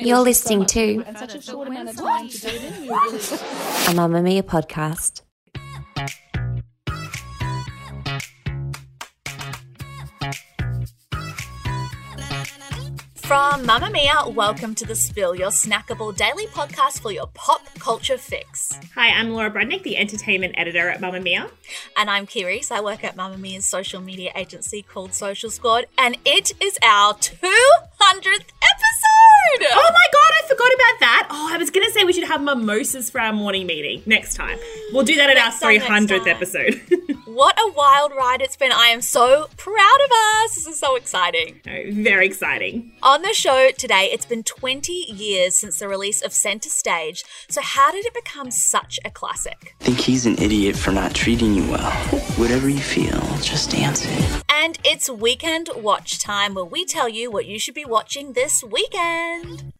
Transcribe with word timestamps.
You're 0.00 0.20
listening 0.20 0.64
to 0.66 1.00
a 1.00 1.12
Mamamia 3.96 4.42
podcast. 4.44 5.22
From 13.16 13.64
Mamamia, 13.64 14.32
welcome 14.32 14.76
to 14.76 14.86
The 14.86 14.94
Spill, 14.94 15.34
your 15.34 15.50
snackable 15.50 16.16
daily 16.16 16.46
podcast 16.46 17.00
for 17.02 17.10
your 17.10 17.26
pop 17.34 17.62
culture 17.80 18.18
fix. 18.18 18.78
Hi, 18.94 19.08
I'm 19.08 19.30
Laura 19.30 19.50
Brodnick, 19.50 19.82
the 19.82 19.96
entertainment 19.96 20.54
editor 20.56 20.88
at 20.88 21.00
Mamamia. 21.00 21.50
And 21.96 22.08
I'm 22.08 22.24
Kiri, 22.24 22.62
so 22.62 22.76
I 22.76 22.80
work 22.80 23.02
at 23.02 23.16
Mamamia's 23.16 23.66
social 23.66 24.00
media 24.00 24.30
agency 24.36 24.80
called 24.82 25.12
Social 25.12 25.50
Squad, 25.50 25.86
and 25.98 26.16
it 26.24 26.52
is 26.62 26.78
our 26.84 27.14
200th 27.14 27.42
episode! 28.62 29.27
Oh 29.60 29.90
my 29.92 30.06
god, 30.12 30.32
I 30.44 30.48
forgot 30.48 30.68
about 30.74 31.00
that. 31.00 31.28
Oh, 31.30 31.50
I 31.52 31.58
was 31.58 31.70
going 31.70 31.86
to 31.86 31.92
say 31.92 32.04
we 32.04 32.12
should 32.12 32.28
have 32.28 32.42
mimosas 32.42 33.10
for 33.10 33.20
our 33.20 33.32
morning 33.32 33.66
meeting 33.66 34.02
next 34.06 34.34
time. 34.34 34.58
We'll 34.92 35.04
do 35.04 35.14
that 35.16 35.30
at 35.30 35.34
Next 35.34 35.62
our 35.62 35.70
300th 35.70 36.08
time. 36.24 36.28
episode. 36.28 36.80
What 37.28 37.56
a 37.60 37.70
wild 37.72 38.10
ride 38.18 38.40
it's 38.42 38.56
been. 38.56 38.72
I 38.72 38.86
am 38.88 39.00
so 39.00 39.46
proud 39.56 39.98
of 40.04 40.10
us. 40.10 40.56
This 40.56 40.66
is 40.66 40.80
so 40.80 40.96
exciting. 40.96 41.60
No, 41.64 41.82
Very 41.92 42.26
exciting. 42.26 42.90
On 43.00 43.22
the 43.22 43.32
show 43.32 43.70
today, 43.78 44.08
it's 44.10 44.26
been 44.26 44.42
20 44.42 44.92
years 44.92 45.54
since 45.56 45.78
the 45.78 45.86
release 45.86 46.20
of 46.20 46.32
Center 46.32 46.68
Stage. 46.68 47.22
So, 47.48 47.60
how 47.62 47.92
did 47.92 48.04
it 48.06 48.14
become 48.14 48.50
such 48.50 48.98
a 49.04 49.10
classic? 49.10 49.76
I 49.80 49.84
think 49.84 49.98
he's 50.00 50.26
an 50.26 50.36
idiot 50.38 50.74
for 50.74 50.90
not 50.90 51.14
treating 51.14 51.54
you 51.54 51.70
well. 51.70 51.92
Whatever 52.38 52.68
you 52.68 52.80
feel, 52.80 53.20
just 53.40 53.70
dance 53.70 54.04
it. 54.04 54.37
And 54.50 54.78
it's 54.84 55.08
weekend 55.10 55.70
watch 55.76 56.18
time 56.18 56.54
where 56.54 56.64
we 56.64 56.84
tell 56.84 57.08
you 57.08 57.30
what 57.30 57.46
you 57.46 57.58
should 57.58 57.74
be 57.74 57.84
watching 57.84 58.32
this 58.32 58.62
weekend. 58.64 59.72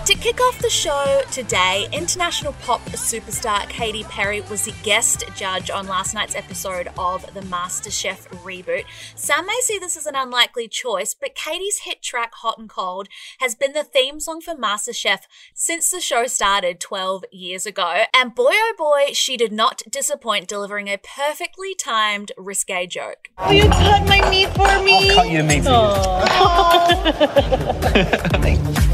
But 0.00 0.06
to 0.06 0.14
kick 0.14 0.40
off 0.40 0.58
the 0.60 0.70
show 0.70 1.20
today, 1.30 1.86
international 1.92 2.54
pop 2.62 2.80
superstar 2.92 3.68
Katy 3.68 4.04
Perry 4.04 4.40
was 4.40 4.64
the 4.64 4.72
guest 4.82 5.24
judge 5.36 5.68
on 5.68 5.86
last 5.88 6.14
night's 6.14 6.34
episode 6.34 6.88
of 6.96 7.34
the 7.34 7.42
MasterChef 7.42 8.26
reboot. 8.42 8.84
Some 9.14 9.44
may 9.44 9.58
see 9.60 9.78
this 9.78 9.98
as 9.98 10.06
an 10.06 10.14
unlikely 10.16 10.68
choice, 10.68 11.12
but 11.12 11.34
Katy's 11.34 11.80
hit 11.80 12.00
track 12.00 12.32
Hot 12.36 12.56
and 12.56 12.66
Cold 12.66 13.08
has 13.40 13.54
been 13.54 13.74
the 13.74 13.84
theme 13.84 14.20
song 14.20 14.40
for 14.40 14.54
MasterChef 14.54 15.24
since 15.52 15.90
the 15.90 16.00
show 16.00 16.26
started 16.26 16.80
12 16.80 17.26
years 17.30 17.66
ago. 17.66 18.04
And 18.14 18.34
boy 18.34 18.52
oh 18.54 18.74
boy, 18.78 19.12
she 19.12 19.36
did 19.36 19.52
not 19.52 19.82
disappoint 19.90 20.48
delivering 20.48 20.88
a 20.88 20.96
perfectly 20.96 21.74
timed 21.74 22.32
risque 22.38 22.86
joke. 22.86 23.28
Will 23.46 23.52
you 23.52 23.68
cut 23.68 24.08
my 24.08 24.30
meat 24.30 24.48
for 24.54 24.82
me? 24.82 25.10
I'll 25.10 25.16
Cut 25.16 25.30
you 25.30 25.42
meat 25.42 25.62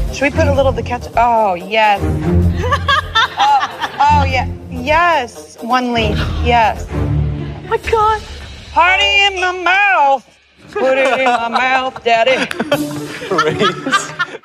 Should 0.13 0.21
we 0.21 0.29
put 0.31 0.47
a 0.47 0.53
little 0.53 0.67
of 0.67 0.75
the 0.75 0.83
ketchup? 0.83 1.13
Oh, 1.17 1.53
yes. 1.55 2.01
oh, 3.39 3.97
oh, 3.99 4.25
yeah. 4.25 4.51
Yes. 4.69 5.57
One 5.61 5.93
leaf. 5.93 6.17
Yes. 6.43 6.89
my 7.69 7.77
God. 7.91 8.21
Party 8.71 9.25
in 9.25 9.39
my 9.39 9.51
mouth. 9.51 10.39
Put 10.71 10.97
it 10.97 11.19
in 11.19 11.25
my 11.25 11.49
mouth, 11.49 12.03
Daddy. 12.03 12.47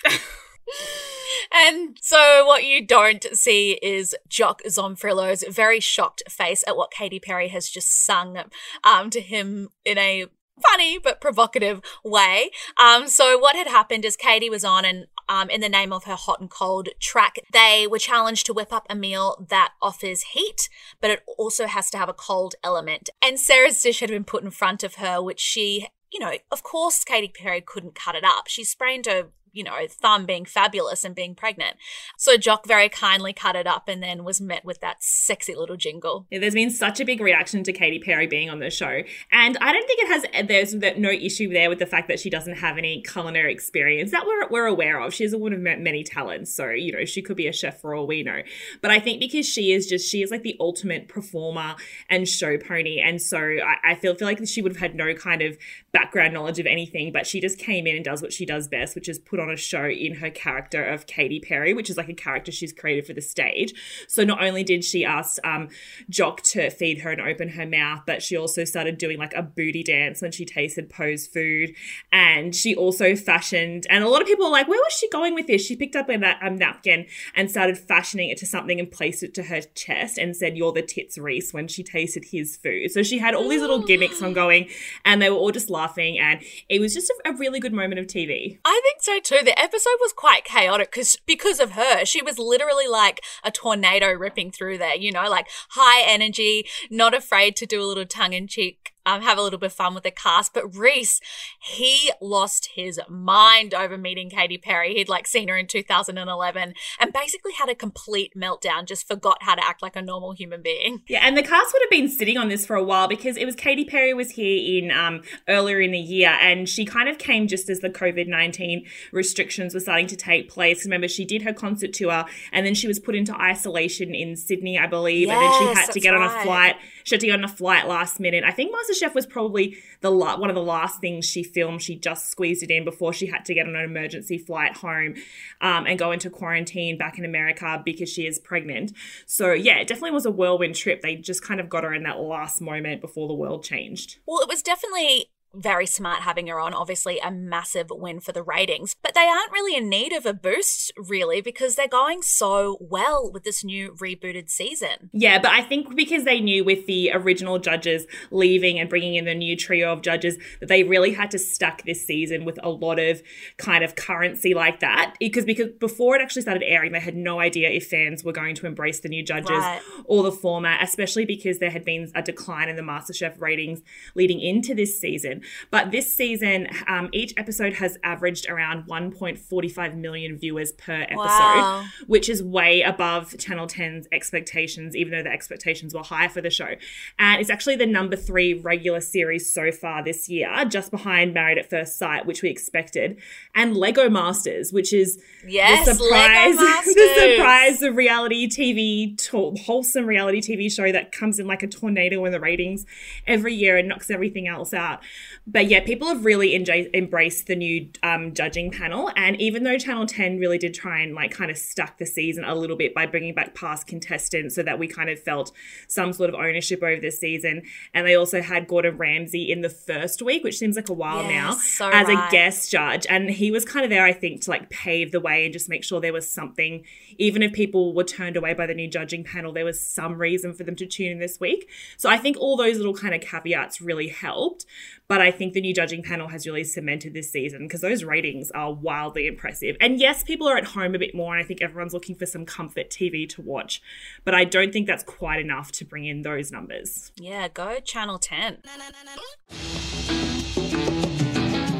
And 1.54 1.98
so, 2.00 2.46
what 2.46 2.64
you 2.64 2.84
don't 2.84 3.24
see 3.34 3.78
is 3.82 4.16
Jock 4.26 4.62
Zonfrillo's 4.64 5.44
very 5.48 5.80
shocked 5.80 6.22
face 6.28 6.64
at 6.66 6.76
what 6.76 6.90
Katy 6.90 7.20
Perry 7.20 7.48
has 7.48 7.68
just 7.68 8.04
sung 8.04 8.38
um, 8.84 9.10
to 9.10 9.20
him 9.20 9.68
in 9.84 9.98
a 9.98 10.26
funny 10.62 10.98
but 10.98 11.20
provocative 11.20 11.82
way. 12.02 12.50
Um, 12.82 13.06
so, 13.06 13.38
what 13.38 13.54
had 13.54 13.66
happened 13.66 14.06
is 14.06 14.16
Katy 14.16 14.48
was 14.48 14.64
on, 14.64 14.86
and 14.86 15.06
um, 15.32 15.48
in 15.48 15.62
the 15.62 15.68
name 15.68 15.94
of 15.94 16.04
her 16.04 16.14
hot 16.14 16.40
and 16.40 16.50
cold 16.50 16.90
track, 17.00 17.36
they 17.54 17.86
were 17.90 17.98
challenged 17.98 18.44
to 18.46 18.52
whip 18.52 18.70
up 18.70 18.86
a 18.90 18.94
meal 18.94 19.46
that 19.48 19.72
offers 19.80 20.22
heat, 20.34 20.68
but 21.00 21.10
it 21.10 21.22
also 21.38 21.66
has 21.66 21.88
to 21.90 21.96
have 21.96 22.10
a 22.10 22.12
cold 22.12 22.54
element. 22.62 23.08
And 23.22 23.40
Sarah's 23.40 23.80
dish 23.80 24.00
had 24.00 24.10
been 24.10 24.24
put 24.24 24.44
in 24.44 24.50
front 24.50 24.84
of 24.84 24.96
her, 24.96 25.22
which 25.22 25.40
she 25.40 25.88
you 26.12 26.20
know, 26.20 26.34
of 26.50 26.62
course, 26.62 27.04
Katy 27.04 27.28
Perry 27.28 27.62
couldn't 27.62 27.94
cut 27.94 28.14
it 28.14 28.22
up. 28.22 28.46
She 28.46 28.64
sprained 28.64 29.06
her, 29.06 29.28
you 29.52 29.62
know, 29.62 29.76
thumb 29.88 30.26
being 30.26 30.44
fabulous 30.44 31.04
and 31.04 31.14
being 31.14 31.34
pregnant. 31.34 31.76
So 32.16 32.36
Jock 32.36 32.66
very 32.66 32.88
kindly 32.88 33.32
cut 33.32 33.56
it 33.56 33.66
up 33.66 33.88
and 33.88 34.02
then 34.02 34.24
was 34.24 34.40
met 34.40 34.64
with 34.64 34.80
that 34.80 35.02
sexy 35.02 35.54
little 35.54 35.76
jingle. 35.76 36.26
Yeah, 36.30 36.38
there's 36.38 36.54
been 36.54 36.70
such 36.70 37.00
a 37.00 37.04
big 37.04 37.20
reaction 37.20 37.62
to 37.64 37.72
Katy 37.72 37.98
Perry 37.98 38.26
being 38.26 38.50
on 38.50 38.58
the 38.58 38.70
show, 38.70 39.02
and 39.30 39.58
I 39.58 39.72
don't 39.72 39.86
think 39.86 40.00
it 40.00 40.08
has. 40.08 40.46
There's 40.48 40.74
no 40.98 41.10
issue 41.10 41.52
there 41.52 41.68
with 41.68 41.78
the 41.78 41.86
fact 41.86 42.08
that 42.08 42.20
she 42.20 42.30
doesn't 42.30 42.56
have 42.56 42.78
any 42.78 43.02
culinary 43.02 43.52
experience 43.52 44.10
that 44.12 44.26
we're 44.26 44.48
we're 44.48 44.66
aware 44.66 45.00
of. 45.00 45.12
She's 45.12 45.32
a 45.32 45.38
woman 45.38 45.66
of 45.66 45.80
many 45.80 46.04
talents, 46.04 46.54
so 46.54 46.70
you 46.70 46.92
know 46.92 47.04
she 47.04 47.22
could 47.22 47.36
be 47.36 47.46
a 47.46 47.52
chef 47.52 47.80
for 47.80 47.94
all 47.94 48.06
we 48.06 48.22
know. 48.22 48.40
But 48.80 48.90
I 48.90 49.00
think 49.00 49.20
because 49.20 49.46
she 49.46 49.72
is 49.72 49.86
just 49.86 50.08
she 50.08 50.22
is 50.22 50.30
like 50.30 50.42
the 50.42 50.56
ultimate 50.58 51.08
performer 51.08 51.76
and 52.08 52.28
show 52.28 52.56
pony, 52.58 53.00
and 53.00 53.20
so 53.20 53.38
I, 53.38 53.92
I 53.92 53.94
feel 53.94 54.14
feel 54.14 54.28
like 54.28 54.46
she 54.46 54.62
would 54.62 54.72
have 54.72 54.80
had 54.80 54.94
no 54.94 55.14
kind 55.14 55.42
of 55.42 55.58
background 55.92 56.32
knowledge 56.32 56.58
of 56.58 56.66
anything, 56.66 57.12
but 57.12 57.26
she 57.26 57.40
just 57.40 57.58
came 57.58 57.86
in 57.86 57.96
and 57.96 58.04
does 58.04 58.22
what 58.22 58.32
she 58.32 58.46
does 58.46 58.68
best, 58.68 58.94
which 58.94 59.08
is 59.08 59.18
put 59.18 59.40
on 59.42 59.50
a 59.50 59.56
show 59.56 59.86
in 59.86 60.16
her 60.16 60.30
character 60.30 60.84
of 60.84 61.06
Katy 61.06 61.40
Perry, 61.40 61.74
which 61.74 61.90
is 61.90 61.96
like 61.96 62.08
a 62.08 62.14
character 62.14 62.52
she's 62.52 62.72
created 62.72 63.06
for 63.06 63.12
the 63.12 63.20
stage. 63.20 63.74
So 64.08 64.24
not 64.24 64.42
only 64.42 64.64
did 64.64 64.84
she 64.84 65.04
ask 65.04 65.44
um, 65.44 65.68
Jock 66.08 66.42
to 66.42 66.70
feed 66.70 67.00
her 67.00 67.10
and 67.10 67.20
open 67.20 67.50
her 67.50 67.66
mouth, 67.66 68.02
but 68.06 68.22
she 68.22 68.36
also 68.36 68.64
started 68.64 68.98
doing 68.98 69.18
like 69.18 69.34
a 69.34 69.42
booty 69.42 69.82
dance 69.82 70.22
when 70.22 70.32
she 70.32 70.44
tasted 70.44 70.88
Poh's 70.88 71.26
food. 71.26 71.74
And 72.10 72.54
she 72.54 72.74
also 72.74 73.16
fashioned, 73.16 73.86
and 73.90 74.04
a 74.04 74.08
lot 74.08 74.22
of 74.22 74.28
people 74.28 74.46
were 74.46 74.52
like, 74.52 74.68
where 74.68 74.78
was 74.78 74.92
she 74.92 75.08
going 75.10 75.34
with 75.34 75.46
this? 75.46 75.64
She 75.64 75.76
picked 75.76 75.96
up 75.96 76.08
a, 76.08 76.14
a 76.14 76.50
napkin 76.50 77.06
and 77.34 77.50
started 77.50 77.78
fashioning 77.78 78.30
it 78.30 78.38
to 78.38 78.46
something 78.46 78.78
and 78.78 78.90
placed 78.90 79.22
it 79.22 79.34
to 79.34 79.44
her 79.44 79.60
chest 79.74 80.18
and 80.18 80.36
said, 80.36 80.56
You're 80.56 80.72
the 80.72 80.82
tits 80.82 81.18
Reece 81.18 81.52
when 81.52 81.68
she 81.68 81.82
tasted 81.82 82.26
his 82.26 82.56
food. 82.56 82.90
So 82.92 83.02
she 83.02 83.18
had 83.18 83.34
all 83.34 83.48
these 83.48 83.60
little 83.60 83.84
gimmicks 83.84 84.22
ongoing 84.22 84.68
and 85.04 85.20
they 85.20 85.30
were 85.30 85.36
all 85.36 85.50
just 85.50 85.70
laughing. 85.70 86.18
And 86.18 86.40
it 86.68 86.80
was 86.80 86.94
just 86.94 87.10
a, 87.10 87.30
a 87.30 87.36
really 87.36 87.60
good 87.60 87.72
moment 87.72 88.00
of 88.00 88.06
TV. 88.06 88.58
I 88.64 88.80
think 88.84 89.02
so 89.02 89.20
too. 89.20 89.31
So 89.32 89.42
the 89.42 89.58
episode 89.58 89.96
was 89.98 90.12
quite 90.12 90.44
chaotic 90.44 90.90
because 90.90 91.16
because 91.24 91.58
of 91.58 91.70
her. 91.70 92.04
She 92.04 92.20
was 92.20 92.38
literally 92.38 92.86
like 92.86 93.22
a 93.42 93.50
tornado 93.50 94.12
ripping 94.12 94.50
through 94.50 94.76
there, 94.76 94.94
you 94.94 95.10
know, 95.10 95.26
like 95.26 95.48
high 95.70 96.02
energy, 96.02 96.66
not 96.90 97.14
afraid 97.14 97.56
to 97.56 97.64
do 97.64 97.80
a 97.80 97.86
little 97.86 98.04
tongue 98.04 98.34
in 98.34 98.46
cheek. 98.46 98.91
Um, 99.04 99.22
have 99.22 99.38
a 99.38 99.42
little 99.42 99.58
bit 99.58 99.66
of 99.66 99.72
fun 99.72 99.94
with 99.94 100.04
the 100.04 100.10
cast, 100.10 100.54
but 100.54 100.74
Reece, 100.74 101.20
he 101.60 102.10
lost 102.20 102.70
his 102.74 103.00
mind 103.08 103.74
over 103.74 103.98
meeting 103.98 104.30
Katy 104.30 104.58
Perry. 104.58 104.94
He'd 104.94 105.08
like 105.08 105.26
seen 105.26 105.48
her 105.48 105.56
in 105.56 105.66
2011 105.66 106.74
and 107.00 107.12
basically 107.12 107.52
had 107.52 107.68
a 107.68 107.74
complete 107.74 108.32
meltdown, 108.36 108.86
just 108.86 109.08
forgot 109.08 109.38
how 109.42 109.54
to 109.54 109.66
act 109.66 109.82
like 109.82 109.96
a 109.96 110.02
normal 110.02 110.32
human 110.32 110.62
being. 110.62 111.02
Yeah, 111.08 111.20
and 111.22 111.36
the 111.36 111.42
cast 111.42 111.72
would 111.72 111.82
have 111.82 111.90
been 111.90 112.08
sitting 112.08 112.36
on 112.36 112.48
this 112.48 112.64
for 112.64 112.76
a 112.76 112.82
while 112.82 113.08
because 113.08 113.36
it 113.36 113.44
was 113.44 113.54
Katy 113.56 113.84
Perry 113.84 114.14
was 114.14 114.32
here 114.32 114.82
in 114.82 114.90
um, 114.90 115.22
earlier 115.48 115.80
in 115.80 115.90
the 115.90 115.98
year, 115.98 116.36
and 116.40 116.68
she 116.68 116.84
kind 116.84 117.08
of 117.08 117.18
came 117.18 117.48
just 117.48 117.68
as 117.68 117.80
the 117.80 117.90
COVID 117.90 118.28
nineteen 118.28 118.86
restrictions 119.12 119.74
were 119.74 119.80
starting 119.80 120.06
to 120.08 120.16
take 120.16 120.48
place. 120.48 120.84
Remember, 120.84 121.08
she 121.08 121.24
did 121.24 121.42
her 121.42 121.52
concert 121.52 121.92
tour, 121.92 122.24
and 122.52 122.66
then 122.66 122.74
she 122.74 122.86
was 122.86 122.98
put 122.98 123.14
into 123.14 123.34
isolation 123.34 124.14
in 124.14 124.36
Sydney, 124.36 124.78
I 124.78 124.86
believe, 124.86 125.28
and 125.28 125.40
then 125.40 125.52
she 125.58 125.80
had 125.80 125.90
to 125.92 126.00
get 126.00 126.14
on 126.14 126.22
a 126.22 126.42
flight. 126.42 126.76
She 127.04 127.14
had 127.14 127.20
to 127.20 127.26
get 127.26 127.38
on 127.38 127.44
a 127.44 127.48
flight 127.48 127.88
last 127.88 128.20
minute. 128.20 128.44
I 128.44 128.52
think 128.52 128.72
MasterChef 128.92 129.14
was 129.14 129.26
probably 129.26 129.76
the 130.00 130.10
la- 130.10 130.38
one 130.38 130.50
of 130.50 130.56
the 130.56 130.62
last 130.62 131.00
things 131.00 131.24
she 131.24 131.42
filmed. 131.42 131.82
She 131.82 131.96
just 131.96 132.30
squeezed 132.30 132.62
it 132.62 132.70
in 132.70 132.84
before 132.84 133.12
she 133.12 133.26
had 133.26 133.44
to 133.46 133.54
get 133.54 133.66
on 133.66 133.76
an 133.76 133.84
emergency 133.84 134.38
flight 134.38 134.76
home 134.76 135.14
um, 135.60 135.86
and 135.86 135.98
go 135.98 136.12
into 136.12 136.30
quarantine 136.30 136.98
back 136.98 137.18
in 137.18 137.24
America 137.24 137.80
because 137.84 138.08
she 138.08 138.26
is 138.26 138.38
pregnant. 138.38 138.92
So 139.26 139.52
yeah, 139.52 139.78
it 139.78 139.88
definitely 139.88 140.12
was 140.12 140.26
a 140.26 140.30
whirlwind 140.30 140.74
trip. 140.74 141.02
They 141.02 141.16
just 141.16 141.42
kind 141.42 141.60
of 141.60 141.68
got 141.68 141.84
her 141.84 141.94
in 141.94 142.02
that 142.04 142.20
last 142.20 142.60
moment 142.60 143.00
before 143.00 143.28
the 143.28 143.34
world 143.34 143.64
changed. 143.64 144.18
Well, 144.26 144.40
it 144.40 144.48
was 144.48 144.62
definitely 144.62 145.26
very 145.54 145.86
smart 145.86 146.22
having 146.22 146.46
her 146.46 146.58
on. 146.58 146.74
Obviously, 146.74 147.18
a 147.18 147.30
massive 147.30 147.88
win 147.90 148.20
for 148.20 148.32
the 148.32 148.42
ratings. 148.42 148.94
But 149.02 149.14
they 149.14 149.26
aren't 149.26 149.52
really 149.52 149.76
in 149.76 149.88
need 149.88 150.12
of 150.12 150.26
a 150.26 150.32
boost, 150.32 150.92
really, 150.96 151.40
because 151.40 151.74
they're 151.74 151.88
going 151.88 152.22
so 152.22 152.78
well 152.80 153.30
with 153.32 153.44
this 153.44 153.62
new 153.64 153.92
rebooted 154.00 154.48
season. 154.50 155.10
Yeah, 155.12 155.38
but 155.40 155.50
I 155.50 155.62
think 155.62 155.94
because 155.94 156.24
they 156.24 156.40
knew 156.40 156.64
with 156.64 156.86
the 156.86 157.10
original 157.12 157.58
judges 157.58 158.06
leaving 158.30 158.78
and 158.78 158.88
bringing 158.88 159.14
in 159.14 159.24
the 159.24 159.34
new 159.34 159.56
trio 159.56 159.92
of 159.92 160.02
judges 160.02 160.38
that 160.60 160.68
they 160.68 160.84
really 160.84 161.12
had 161.12 161.30
to 161.32 161.38
stack 161.38 161.84
this 161.84 162.06
season 162.06 162.44
with 162.44 162.58
a 162.62 162.70
lot 162.70 162.98
of 162.98 163.22
kind 163.56 163.84
of 163.84 163.94
currency 163.96 164.54
like 164.54 164.80
that. 164.80 165.14
Because 165.20 165.44
because 165.44 165.68
before 165.78 166.16
it 166.16 166.22
actually 166.22 166.42
started 166.42 166.62
airing, 166.64 166.92
they 166.92 167.00
had 167.00 167.16
no 167.16 167.40
idea 167.40 167.68
if 167.70 167.88
fans 167.88 168.24
were 168.24 168.32
going 168.32 168.54
to 168.56 168.66
embrace 168.66 169.00
the 169.00 169.08
new 169.08 169.22
judges 169.22 169.50
Right. 169.50 169.80
or 170.04 170.22
the 170.22 170.32
format, 170.32 170.82
especially 170.82 171.24
because 171.24 171.58
there 171.58 171.70
had 171.70 171.84
been 171.84 172.10
a 172.14 172.22
decline 172.22 172.68
in 172.68 172.76
the 172.76 172.82
MasterChef 172.82 173.40
ratings 173.40 173.82
leading 174.14 174.40
into 174.40 174.74
this 174.74 174.98
season. 174.98 175.41
But 175.70 175.90
this 175.90 176.12
season, 176.12 176.68
um, 176.86 177.08
each 177.12 177.32
episode 177.36 177.74
has 177.74 177.98
averaged 178.02 178.48
around 178.48 178.86
1.45 178.86 179.96
million 179.96 180.36
viewers 180.38 180.72
per 180.72 181.02
episode, 181.02 181.16
Wow. 181.18 181.84
which 182.06 182.28
is 182.28 182.42
way 182.42 182.82
above 182.82 183.36
Channel 183.38 183.66
10's 183.66 184.06
expectations, 184.12 184.94
even 184.96 185.12
though 185.12 185.22
the 185.22 185.32
expectations 185.32 185.94
were 185.94 186.02
higher 186.02 186.28
for 186.28 186.40
the 186.40 186.50
show. 186.50 186.74
And 187.18 187.40
it's 187.40 187.50
actually 187.50 187.76
the 187.76 187.86
number 187.86 188.16
three 188.16 188.54
regular 188.54 189.00
series 189.00 189.52
so 189.52 189.70
far 189.72 190.02
this 190.02 190.28
year, 190.28 190.64
just 190.66 190.90
behind 190.90 191.34
Married 191.34 191.58
at 191.58 191.68
First 191.70 191.98
Sight, 191.98 192.26
which 192.26 192.42
we 192.42 192.50
expected, 192.50 193.20
and 193.54 193.76
Lego 193.76 194.08
Masters, 194.08 194.72
which 194.72 194.92
is 194.92 195.20
Yes, 195.46 195.86
the 195.86 195.94
surprise, 195.94 196.56
the 196.56 197.34
surprise 197.36 197.82
of 197.82 197.96
reality 197.96 198.48
TV, 198.48 199.16
wholesome 199.64 200.06
reality 200.06 200.40
TV 200.40 200.70
show 200.70 200.90
that 200.92 201.12
comes 201.12 201.38
in 201.38 201.46
like 201.46 201.62
a 201.62 201.66
tornado 201.66 202.24
in 202.24 202.32
the 202.32 202.40
ratings 202.40 202.84
every 203.26 203.54
year 203.54 203.76
and 203.76 203.88
knocks 203.88 204.10
everything 204.10 204.46
else 204.46 204.72
out. 204.72 205.00
But 205.46 205.68
yeah, 205.68 205.80
people 205.80 206.08
have 206.08 206.24
really 206.24 206.54
embraced 206.54 207.46
the 207.46 207.56
new 207.56 207.88
um, 208.02 208.34
judging 208.34 208.70
panel, 208.70 209.10
and 209.16 209.40
even 209.40 209.64
though 209.64 209.78
Channel 209.78 210.06
Ten 210.06 210.38
really 210.38 210.58
did 210.58 210.74
try 210.74 211.00
and 211.00 211.14
like 211.14 211.30
kind 211.30 211.50
of 211.50 211.58
stuck 211.58 211.98
the 211.98 212.06
season 212.06 212.44
a 212.44 212.54
little 212.54 212.76
bit 212.76 212.94
by 212.94 213.06
bringing 213.06 213.34
back 213.34 213.54
past 213.54 213.86
contestants, 213.86 214.54
so 214.54 214.62
that 214.62 214.78
we 214.78 214.86
kind 214.86 215.10
of 215.10 215.18
felt 215.18 215.52
some 215.88 216.12
sort 216.12 216.28
of 216.28 216.34
ownership 216.34 216.82
over 216.82 217.00
this 217.00 217.18
season, 217.18 217.62
and 217.94 218.06
they 218.06 218.14
also 218.14 218.42
had 218.42 218.68
Gordon 218.68 218.96
Ramsay 218.96 219.50
in 219.50 219.62
the 219.62 219.70
first 219.70 220.22
week, 220.22 220.44
which 220.44 220.58
seems 220.58 220.76
like 220.76 220.88
a 220.88 220.92
while 220.92 221.22
now, 221.24 221.54
so 221.54 221.88
as 221.90 222.08
a 222.08 222.28
guest 222.30 222.70
judge, 222.70 223.06
and 223.08 223.30
he 223.30 223.50
was 223.50 223.64
kind 223.64 223.84
of 223.84 223.90
there, 223.90 224.04
I 224.04 224.12
think, 224.12 224.42
to 224.42 224.50
like 224.50 224.70
pave 224.70 225.12
the 225.12 225.20
way 225.20 225.44
and 225.44 225.52
just 225.52 225.68
make 225.68 225.84
sure 225.84 226.00
there 226.00 226.12
was 226.12 226.30
something, 226.30 226.84
even 227.18 227.42
if 227.42 227.52
people 227.52 227.94
were 227.94 228.04
turned 228.04 228.36
away 228.36 228.54
by 228.54 228.66
the 228.66 228.74
new 228.74 228.88
judging 228.88 229.24
panel, 229.24 229.52
there 229.52 229.64
was 229.64 229.80
some 229.80 230.18
reason 230.18 230.52
for 230.52 230.64
them 230.64 230.76
to 230.76 230.86
tune 230.86 231.12
in 231.12 231.18
this 231.18 231.40
week. 231.40 231.70
So 231.96 232.10
I 232.10 232.18
think 232.18 232.36
all 232.36 232.56
those 232.56 232.76
little 232.76 232.94
kind 232.94 233.14
of 233.14 233.20
caveats 233.22 233.80
really 233.80 234.08
helped. 234.08 234.66
But 235.08 235.20
I 235.22 235.30
think 235.30 235.52
the 235.52 235.60
new 235.60 235.72
judging 235.72 236.02
panel 236.02 236.28
has 236.28 236.46
really 236.46 236.64
cemented 236.64 237.14
this 237.14 237.30
season 237.30 237.60
because 237.62 237.80
those 237.80 238.04
ratings 238.04 238.50
are 238.50 238.72
wildly 238.72 239.26
impressive. 239.26 239.76
And 239.80 240.00
yes, 240.00 240.22
people 240.22 240.48
are 240.48 240.56
at 240.56 240.64
home 240.64 240.94
a 240.94 240.98
bit 240.98 241.14
more, 241.14 241.34
and 241.34 241.42
I 241.42 241.46
think 241.46 241.62
everyone's 241.62 241.92
looking 241.92 242.14
for 242.16 242.26
some 242.26 242.44
comfort 242.44 242.90
TV 242.90 243.28
to 243.30 243.42
watch. 243.42 243.82
But 244.24 244.34
I 244.34 244.44
don't 244.44 244.72
think 244.72 244.86
that's 244.86 245.04
quite 245.04 245.40
enough 245.40 245.72
to 245.72 245.84
bring 245.84 246.04
in 246.04 246.22
those 246.22 246.50
numbers. 246.50 247.12
Yeah, 247.16 247.48
go 247.48 247.78
Channel 247.80 248.18
10. 248.18 248.58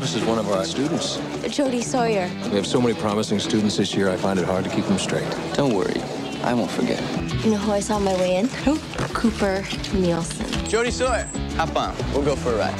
This 0.01 0.15
is 0.17 0.25
one 0.25 0.39
of 0.39 0.49
our 0.51 0.65
students. 0.65 1.17
Jodie 1.57 1.83
Sawyer. 1.83 2.31
We 2.51 2.57
have 2.57 2.67
so 2.67 2.81
many 2.81 2.95
promising 2.95 3.39
students 3.39 3.77
this 3.77 3.95
year, 3.95 4.11
I 4.11 4.17
find 4.17 4.39
it 4.39 4.45
hard 4.45 4.65
to 4.65 4.71
keep 4.71 4.85
them 4.87 4.99
straight. 4.99 5.29
Don't 5.55 5.75
worry, 5.75 6.01
I 6.43 6.55
won't 6.55 6.71
forget. 6.71 7.01
You 7.45 7.53
know 7.53 7.57
who 7.59 7.73
I 7.73 7.81
saw 7.81 7.97
on 7.97 8.05
my 8.05 8.15
way 8.15 8.37
in? 8.37 8.49
Who? 8.49 8.79
Cooper 9.15 9.65
Nielsen. 9.95 10.69
Jody 10.69 10.91
Sawyer, 10.91 11.29
hop 11.53 11.77
on. 11.77 11.95
We'll 12.13 12.25
go 12.25 12.37
for 12.37 12.55
a 12.55 12.59
ride. 12.59 12.79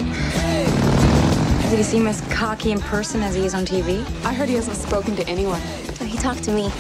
Did 1.71 1.79
he 1.79 1.83
seem 1.85 2.07
as 2.07 2.21
cocky 2.33 2.71
in 2.71 2.81
person 2.81 3.23
as 3.23 3.35
he 3.35 3.47
is 3.47 3.55
on 3.55 3.65
TV? 3.65 4.05
I 4.25 4.35
heard 4.35 4.49
he 4.49 4.57
hasn't 4.57 4.77
spoken 4.77 5.17
to 5.17 5.27
anyone. 5.27 5.61
Oh, 6.01 6.05
he 6.05 6.19
talked 6.19 6.45
to 6.45 6.53
me. 6.53 6.71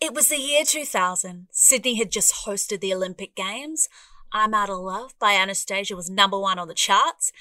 It 0.00 0.12
was 0.12 0.28
the 0.28 0.36
year 0.36 0.64
2000. 0.64 1.48
Sydney 1.50 1.94
had 1.94 2.10
just 2.10 2.44
hosted 2.44 2.80
the 2.80 2.92
Olympic 2.92 3.34
Games. 3.34 3.88
I'm 4.32 4.52
Out 4.52 4.68
of 4.68 4.78
Love 4.80 5.14
by 5.18 5.32
Anastacia 5.32 5.96
was 5.96 6.10
number 6.10 6.38
one 6.38 6.58
on 6.58 6.68
the 6.68 6.74
charts. 6.74 7.32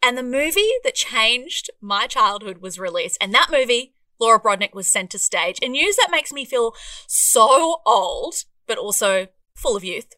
And 0.00 0.16
the 0.16 0.22
movie 0.22 0.70
that 0.84 0.94
changed 0.94 1.70
my 1.80 2.06
childhood 2.06 2.58
was 2.58 2.78
released. 2.78 3.18
And 3.20 3.34
that 3.34 3.50
movie, 3.50 3.94
Laura 4.20 4.38
Brodnick 4.38 4.74
was 4.74 4.86
center 4.86 5.18
stage. 5.18 5.58
And 5.62 5.72
news 5.72 5.96
that 5.96 6.10
makes 6.12 6.32
me 6.32 6.44
feel 6.44 6.74
so 7.08 7.80
old, 7.84 8.44
but 8.66 8.78
also 8.78 9.26
full 9.56 9.76
of 9.76 9.82
youth. 9.82 10.12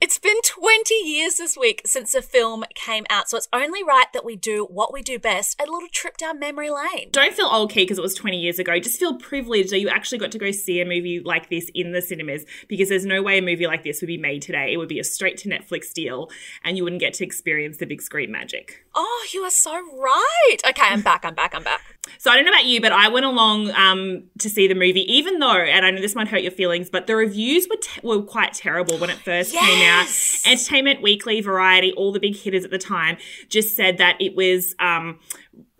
It's 0.00 0.18
been 0.18 0.40
20 0.42 0.94
years 0.94 1.36
this 1.36 1.56
week 1.56 1.82
since 1.84 2.12
the 2.12 2.22
film 2.22 2.64
came 2.74 3.06
out, 3.10 3.28
so 3.28 3.36
it's 3.36 3.48
only 3.52 3.82
right 3.82 4.06
that 4.12 4.24
we 4.24 4.36
do 4.36 4.66
what 4.70 4.92
we 4.92 5.02
do 5.02 5.18
best 5.18 5.60
a 5.60 5.70
little 5.70 5.88
trip 5.92 6.16
down 6.16 6.38
memory 6.38 6.70
lane. 6.70 7.08
Don't 7.12 7.34
feel 7.34 7.46
old, 7.46 7.70
Kee, 7.70 7.82
because 7.82 7.98
it 7.98 8.02
was 8.02 8.14
20 8.14 8.38
years 8.38 8.58
ago. 8.58 8.78
Just 8.78 8.98
feel 8.98 9.16
privileged 9.16 9.70
that 9.70 9.80
you 9.80 9.88
actually 9.88 10.18
got 10.18 10.32
to 10.32 10.38
go 10.38 10.50
see 10.50 10.80
a 10.80 10.84
movie 10.84 11.20
like 11.20 11.50
this 11.50 11.70
in 11.74 11.92
the 11.92 12.02
cinemas 12.02 12.44
because 12.68 12.88
there's 12.88 13.06
no 13.06 13.22
way 13.22 13.38
a 13.38 13.42
movie 13.42 13.66
like 13.66 13.84
this 13.84 14.00
would 14.00 14.08
be 14.08 14.18
made 14.18 14.42
today. 14.42 14.72
It 14.72 14.76
would 14.76 14.88
be 14.88 14.98
a 14.98 15.04
straight 15.04 15.36
to 15.38 15.48
Netflix 15.48 15.92
deal 15.92 16.30
and 16.64 16.76
you 16.76 16.84
wouldn't 16.84 17.00
get 17.00 17.14
to 17.14 17.24
experience 17.24 17.78
the 17.78 17.86
big 17.86 18.02
screen 18.02 18.30
magic. 18.30 18.84
Oh, 18.94 19.26
you 19.32 19.42
are 19.42 19.50
so 19.50 19.72
right. 19.72 20.56
Okay, 20.68 20.86
I'm 20.86 21.02
back, 21.02 21.24
I'm 21.24 21.34
back, 21.34 21.54
I'm 21.54 21.62
back. 21.62 21.80
So 22.18 22.30
I 22.30 22.36
don't 22.36 22.44
know 22.44 22.52
about 22.52 22.66
you, 22.66 22.80
but 22.80 22.92
I 22.92 23.08
went 23.08 23.26
along 23.26 23.70
um, 23.70 24.24
to 24.38 24.48
see 24.50 24.66
the 24.66 24.74
movie, 24.74 25.10
even 25.12 25.38
though, 25.38 25.56
and 25.56 25.84
I 25.84 25.90
know 25.90 26.00
this 26.00 26.14
might 26.14 26.28
hurt 26.28 26.42
your 26.42 26.52
feelings, 26.52 26.90
but 26.90 27.06
the 27.06 27.16
reviews 27.16 27.66
were 27.68 27.76
te- 27.76 28.00
were 28.02 28.22
quite 28.22 28.52
terrible 28.52 28.98
when 28.98 29.10
it 29.10 29.18
first 29.18 29.54
came 29.54 29.88
out. 29.88 30.06
Entertainment 30.46 31.02
Weekly, 31.02 31.40
Variety, 31.40 31.92
all 31.92 32.12
the 32.12 32.20
big 32.20 32.36
hitters 32.36 32.64
at 32.64 32.70
the 32.70 32.78
time 32.78 33.16
just 33.48 33.76
said 33.76 33.98
that 33.98 34.20
it 34.20 34.34
was. 34.34 34.74
Um, 34.78 35.18